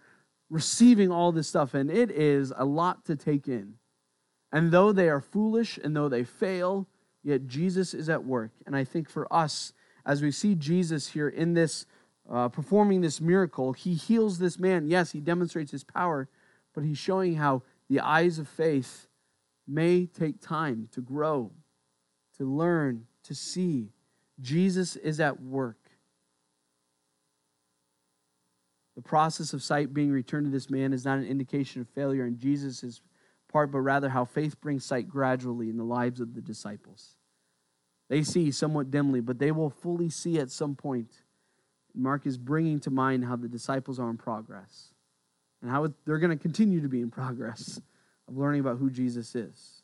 receiving 0.51 1.11
all 1.11 1.33
this 1.33 1.49
stuff, 1.49 1.73
and 1.73 1.91
it 1.91 2.11
is 2.11 2.53
a 2.57 2.65
lot 2.65 3.07
to 3.07 3.17
take 3.17 3.49
in. 3.49 3.75
And 4.53 4.71
though 4.71 4.93
they 4.93 5.09
are 5.09 5.21
foolish 5.21 5.79
and 5.83 5.97
though 5.97 6.11
they 6.11 6.25
fail, 6.25 6.87
yet 7.23 7.47
Jesus 7.47 7.95
is 7.95 8.11
at 8.11 8.25
work. 8.25 8.51
And 8.67 8.77
I 8.77 8.85
think 8.85 9.09
for 9.09 9.33
us, 9.33 9.73
as 10.05 10.21
we 10.21 10.31
see 10.31 10.55
Jesus 10.55 11.09
here 11.09 11.29
in 11.29 11.55
this, 11.55 11.87
uh, 12.31 12.51
performing 12.51 13.01
this 13.01 13.21
miracle, 13.21 13.73
he 13.73 13.95
heals 13.95 14.39
this 14.39 14.59
man. 14.59 14.87
Yes, 14.87 15.13
he 15.13 15.21
demonstrates 15.21 15.73
his 15.73 15.85
power, 15.85 16.29
but 16.75 16.85
he's 16.85 16.99
showing 16.99 17.37
how 17.37 17.63
the 17.89 18.01
eyes 18.01 18.39
of 18.39 18.47
faith 18.47 19.07
may 19.67 20.05
take 20.05 20.41
time 20.43 20.89
to 20.93 21.01
grow, 21.01 21.53
to 22.39 22.45
learn, 22.45 23.07
to 23.25 23.35
see. 23.35 23.93
Jesus 24.41 24.97
is 24.97 25.21
at 25.21 25.41
work. 25.41 25.79
The 28.97 29.03
process 29.03 29.53
of 29.53 29.63
sight 29.63 29.95
being 29.95 30.11
returned 30.11 30.47
to 30.47 30.51
this 30.51 30.69
man 30.69 30.93
is 30.93 31.05
not 31.05 31.19
an 31.19 31.27
indication 31.27 31.81
of 31.81 31.89
failure 31.89 32.27
in 32.27 32.39
Jesus' 32.39 33.01
part, 33.51 33.71
but 33.71 33.81
rather 33.81 34.09
how 34.09 34.25
faith 34.25 34.61
brings 34.61 34.85
sight 34.85 35.09
gradually 35.09 35.69
in 35.71 35.77
the 35.77 35.85
lives 35.85 36.21
of 36.21 36.35
the 36.35 36.41
disciples. 36.41 37.17
They 38.09 38.23
see 38.23 38.51
somewhat 38.51 38.91
dimly, 38.91 39.21
but 39.21 39.39
they 39.39 39.53
will 39.53 39.71
fully 39.71 40.11
see 40.11 40.39
at 40.39 40.51
some 40.51 40.75
point. 40.75 41.23
Mark 41.95 42.27
is 42.27 42.37
bringing 42.37 42.81
to 42.81 42.91
mind 42.91 43.25
how 43.25 43.37
the 43.37 43.49
disciples 43.49 43.99
are 43.99 44.11
in 44.11 44.19
progress 44.19 44.93
and 45.61 45.71
how 45.71 45.89
they're 46.05 46.19
going 46.19 46.37
to 46.37 46.43
continue 46.43 46.81
to 46.81 46.89
be 46.89 47.01
in 47.01 47.11
progress 47.11 47.81
of 48.29 48.37
learning 48.37 48.61
about 48.61 48.79
who 48.79 48.91
Jesus 48.91 49.35
is. 49.35 49.82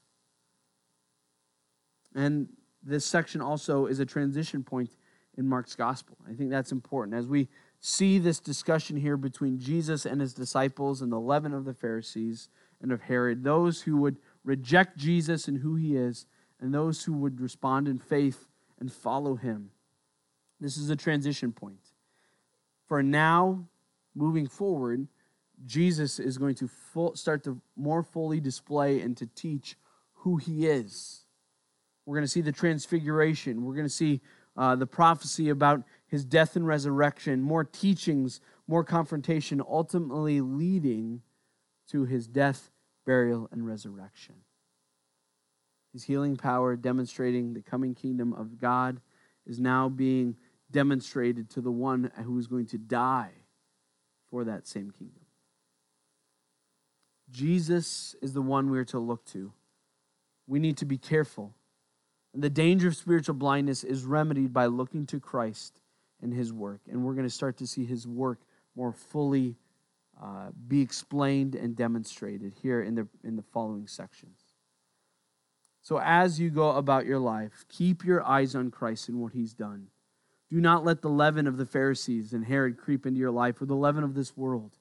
And 2.14 2.48
this 2.82 3.04
section 3.04 3.40
also 3.40 3.86
is 3.86 4.00
a 4.00 4.06
transition 4.06 4.62
point 4.62 4.90
in 5.36 5.46
Mark's 5.46 5.74
gospel. 5.74 6.16
I 6.28 6.34
think 6.34 6.50
that's 6.50 6.72
important. 6.72 7.16
As 7.16 7.26
we 7.26 7.48
see 7.80 8.18
this 8.18 8.40
discussion 8.40 8.96
here 8.96 9.16
between 9.16 9.58
Jesus 9.58 10.04
and 10.04 10.20
his 10.20 10.34
disciples 10.34 11.00
and 11.00 11.12
the 11.12 11.20
leaven 11.20 11.54
of 11.54 11.64
the 11.64 11.74
Pharisees 11.74 12.48
and 12.80 12.90
of 12.90 13.02
Herod, 13.02 13.44
those 13.44 13.82
who 13.82 13.98
would 13.98 14.18
reject 14.44 14.96
Jesus 14.96 15.46
and 15.48 15.58
who 15.58 15.76
he 15.76 15.96
is, 15.96 16.26
and 16.60 16.74
those 16.74 17.04
who 17.04 17.12
would 17.12 17.40
respond 17.40 17.86
in 17.86 17.98
faith 17.98 18.48
and 18.80 18.92
follow 18.92 19.36
him. 19.36 19.70
This 20.60 20.76
is 20.76 20.90
a 20.90 20.96
transition 20.96 21.52
point. 21.52 21.78
For 22.86 23.02
now, 23.02 23.66
moving 24.14 24.48
forward, 24.48 25.06
Jesus 25.66 26.18
is 26.18 26.38
going 26.38 26.54
to 26.56 26.68
full, 26.68 27.14
start 27.14 27.44
to 27.44 27.60
more 27.76 28.02
fully 28.02 28.40
display 28.40 29.00
and 29.00 29.16
to 29.18 29.26
teach 29.26 29.76
who 30.14 30.36
he 30.36 30.66
is. 30.66 31.24
We're 32.08 32.14
going 32.14 32.24
to 32.24 32.32
see 32.32 32.40
the 32.40 32.52
transfiguration. 32.52 33.66
We're 33.66 33.74
going 33.74 33.84
to 33.84 33.92
see 33.92 34.22
uh, 34.56 34.76
the 34.76 34.86
prophecy 34.86 35.50
about 35.50 35.82
his 36.06 36.24
death 36.24 36.56
and 36.56 36.66
resurrection, 36.66 37.42
more 37.42 37.64
teachings, 37.64 38.40
more 38.66 38.82
confrontation, 38.82 39.60
ultimately 39.60 40.40
leading 40.40 41.20
to 41.90 42.06
his 42.06 42.26
death, 42.26 42.70
burial, 43.04 43.46
and 43.52 43.66
resurrection. 43.66 44.36
His 45.92 46.04
healing 46.04 46.38
power, 46.38 46.76
demonstrating 46.76 47.52
the 47.52 47.60
coming 47.60 47.94
kingdom 47.94 48.32
of 48.32 48.58
God, 48.58 49.02
is 49.46 49.60
now 49.60 49.90
being 49.90 50.36
demonstrated 50.70 51.50
to 51.50 51.60
the 51.60 51.70
one 51.70 52.10
who 52.24 52.38
is 52.38 52.46
going 52.46 52.68
to 52.68 52.78
die 52.78 53.32
for 54.30 54.44
that 54.44 54.66
same 54.66 54.92
kingdom. 54.92 55.26
Jesus 57.30 58.16
is 58.22 58.32
the 58.32 58.40
one 58.40 58.70
we 58.70 58.78
are 58.78 58.86
to 58.86 58.98
look 58.98 59.26
to. 59.26 59.52
We 60.46 60.58
need 60.58 60.78
to 60.78 60.86
be 60.86 60.96
careful. 60.96 61.54
The 62.34 62.50
danger 62.50 62.88
of 62.88 62.96
spiritual 62.96 63.34
blindness 63.34 63.84
is 63.84 64.04
remedied 64.04 64.52
by 64.52 64.66
looking 64.66 65.06
to 65.06 65.20
Christ 65.20 65.80
and 66.22 66.32
his 66.32 66.52
work. 66.52 66.80
And 66.90 67.04
we're 67.04 67.14
going 67.14 67.26
to 67.26 67.34
start 67.34 67.56
to 67.58 67.66
see 67.66 67.84
his 67.84 68.06
work 68.06 68.40
more 68.76 68.92
fully 68.92 69.56
uh, 70.20 70.50
be 70.66 70.80
explained 70.80 71.54
and 71.54 71.76
demonstrated 71.76 72.54
here 72.62 72.82
in 72.82 72.94
the, 72.94 73.06
in 73.24 73.36
the 73.36 73.42
following 73.42 73.86
sections. 73.86 74.40
So, 75.80 76.00
as 76.00 76.38
you 76.38 76.50
go 76.50 76.72
about 76.72 77.06
your 77.06 77.18
life, 77.18 77.64
keep 77.68 78.04
your 78.04 78.22
eyes 78.26 78.54
on 78.54 78.70
Christ 78.70 79.08
and 79.08 79.20
what 79.20 79.32
he's 79.32 79.54
done. 79.54 79.86
Do 80.50 80.60
not 80.60 80.84
let 80.84 81.02
the 81.02 81.08
leaven 81.08 81.46
of 81.46 81.56
the 81.56 81.66
Pharisees 81.66 82.32
and 82.32 82.44
Herod 82.44 82.76
creep 82.76 83.06
into 83.06 83.18
your 83.20 83.30
life 83.30 83.60
or 83.62 83.66
the 83.66 83.74
leaven 83.74 84.02
of 84.02 84.14
this 84.14 84.36
world. 84.36 84.72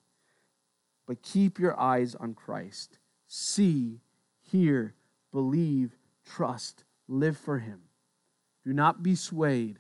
But 1.08 1.22
keep 1.22 1.60
your 1.60 1.80
eyes 1.80 2.16
on 2.16 2.34
Christ. 2.34 2.98
See, 3.28 4.00
hear, 4.42 4.96
believe, 5.32 5.92
trust, 6.26 6.84
live 7.08 7.38
for 7.38 7.60
him. 7.60 7.82
Do 8.64 8.74
not 8.74 9.04
be 9.04 9.16
swayed, 9.16 9.80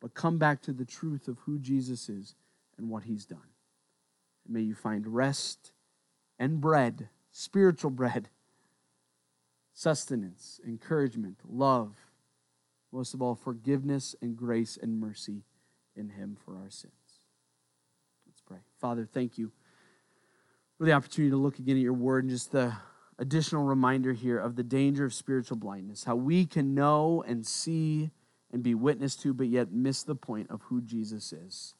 but 0.00 0.14
come 0.14 0.38
back 0.38 0.62
to 0.62 0.72
the 0.72 0.84
truth 0.84 1.28
of 1.28 1.38
who 1.40 1.58
Jesus 1.58 2.08
is 2.08 2.34
and 2.78 2.88
what 2.88 3.04
he's 3.04 3.26
done. 3.26 3.38
And 4.44 4.54
may 4.54 4.62
you 4.62 4.74
find 4.74 5.06
rest 5.06 5.72
and 6.38 6.60
bread, 6.60 7.08
spiritual 7.30 7.90
bread, 7.90 8.28
sustenance, 9.74 10.60
encouragement, 10.66 11.38
love, 11.48 11.94
most 12.90 13.14
of 13.14 13.22
all, 13.22 13.34
forgiveness 13.34 14.14
and 14.20 14.36
grace 14.36 14.78
and 14.80 14.98
mercy 15.00 15.44
in 15.96 16.10
him 16.10 16.36
for 16.44 16.56
our 16.56 16.70
sins. 16.70 16.92
Let's 18.26 18.40
pray. 18.40 18.58
Father, 18.80 19.06
thank 19.10 19.38
you 19.38 19.52
for 20.78 20.84
the 20.84 20.92
opportunity 20.92 21.30
to 21.30 21.36
look 21.36 21.58
again 21.58 21.76
at 21.76 21.82
your 21.82 21.92
word 21.92 22.24
and 22.24 22.30
just 22.30 22.52
the 22.52 22.74
additional 23.18 23.64
reminder 23.64 24.12
here 24.12 24.38
of 24.38 24.56
the 24.56 24.62
danger 24.62 25.04
of 25.04 25.14
spiritual 25.14 25.56
blindness, 25.56 26.04
how 26.04 26.16
we 26.16 26.46
can 26.46 26.74
know 26.74 27.22
and 27.26 27.46
see 27.46 28.10
and 28.52 28.62
be 28.62 28.74
witness 28.74 29.16
to, 29.16 29.32
but 29.32 29.48
yet 29.48 29.72
miss 29.72 30.02
the 30.02 30.14
point 30.14 30.50
of 30.50 30.62
who 30.62 30.80
Jesus 30.80 31.32
is. 31.32 31.74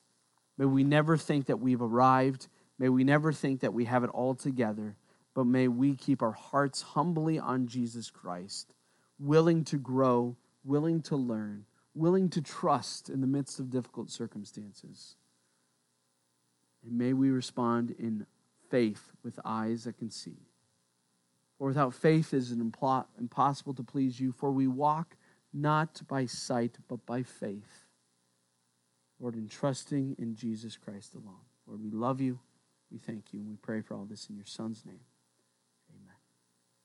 May 0.56 0.64
we 0.64 0.84
never 0.84 1.16
think 1.16 1.46
that 1.46 1.60
we've 1.60 1.82
arrived. 1.82 2.48
May 2.78 2.88
we 2.88 3.04
never 3.04 3.32
think 3.32 3.60
that 3.60 3.74
we 3.74 3.84
have 3.84 4.04
it 4.04 4.10
all 4.10 4.34
together, 4.34 4.96
but 5.34 5.44
may 5.44 5.68
we 5.68 5.94
keep 5.94 6.22
our 6.22 6.32
hearts 6.32 6.82
humbly 6.82 7.38
on 7.38 7.66
Jesus 7.66 8.10
Christ, 8.10 8.74
willing 9.18 9.64
to 9.64 9.78
grow, 9.78 10.36
willing 10.64 11.02
to 11.02 11.16
learn, 11.16 11.64
willing 11.94 12.28
to 12.30 12.40
trust 12.40 13.08
in 13.08 13.20
the 13.20 13.26
midst 13.26 13.60
of 13.60 13.70
difficult 13.70 14.10
circumstances. 14.10 15.16
And 16.84 16.98
may 16.98 17.12
we 17.12 17.30
respond 17.30 17.94
in 17.98 18.26
faith 18.70 19.12
with 19.22 19.38
eyes 19.44 19.84
that 19.84 19.98
can 19.98 20.10
see. 20.10 20.38
For 21.62 21.68
without 21.68 21.94
faith 21.94 22.34
it 22.34 22.38
is 22.38 22.50
impossible 22.50 23.72
to 23.74 23.84
please 23.84 24.18
you, 24.18 24.32
for 24.32 24.50
we 24.50 24.66
walk 24.66 25.16
not 25.54 26.02
by 26.08 26.26
sight, 26.26 26.76
but 26.88 27.06
by 27.06 27.22
faith. 27.22 27.86
Lord, 29.20 29.36
in 29.36 29.46
trusting 29.46 30.16
in 30.18 30.34
Jesus 30.34 30.76
Christ 30.76 31.14
alone. 31.14 31.36
Lord, 31.68 31.80
we 31.80 31.90
love 31.90 32.20
you. 32.20 32.40
We 32.90 32.98
thank 32.98 33.32
you. 33.32 33.38
And 33.38 33.48
we 33.48 33.54
pray 33.62 33.80
for 33.80 33.94
all 33.94 34.06
this 34.06 34.28
in 34.28 34.34
your 34.34 34.44
Son's 34.44 34.84
name. 34.84 35.02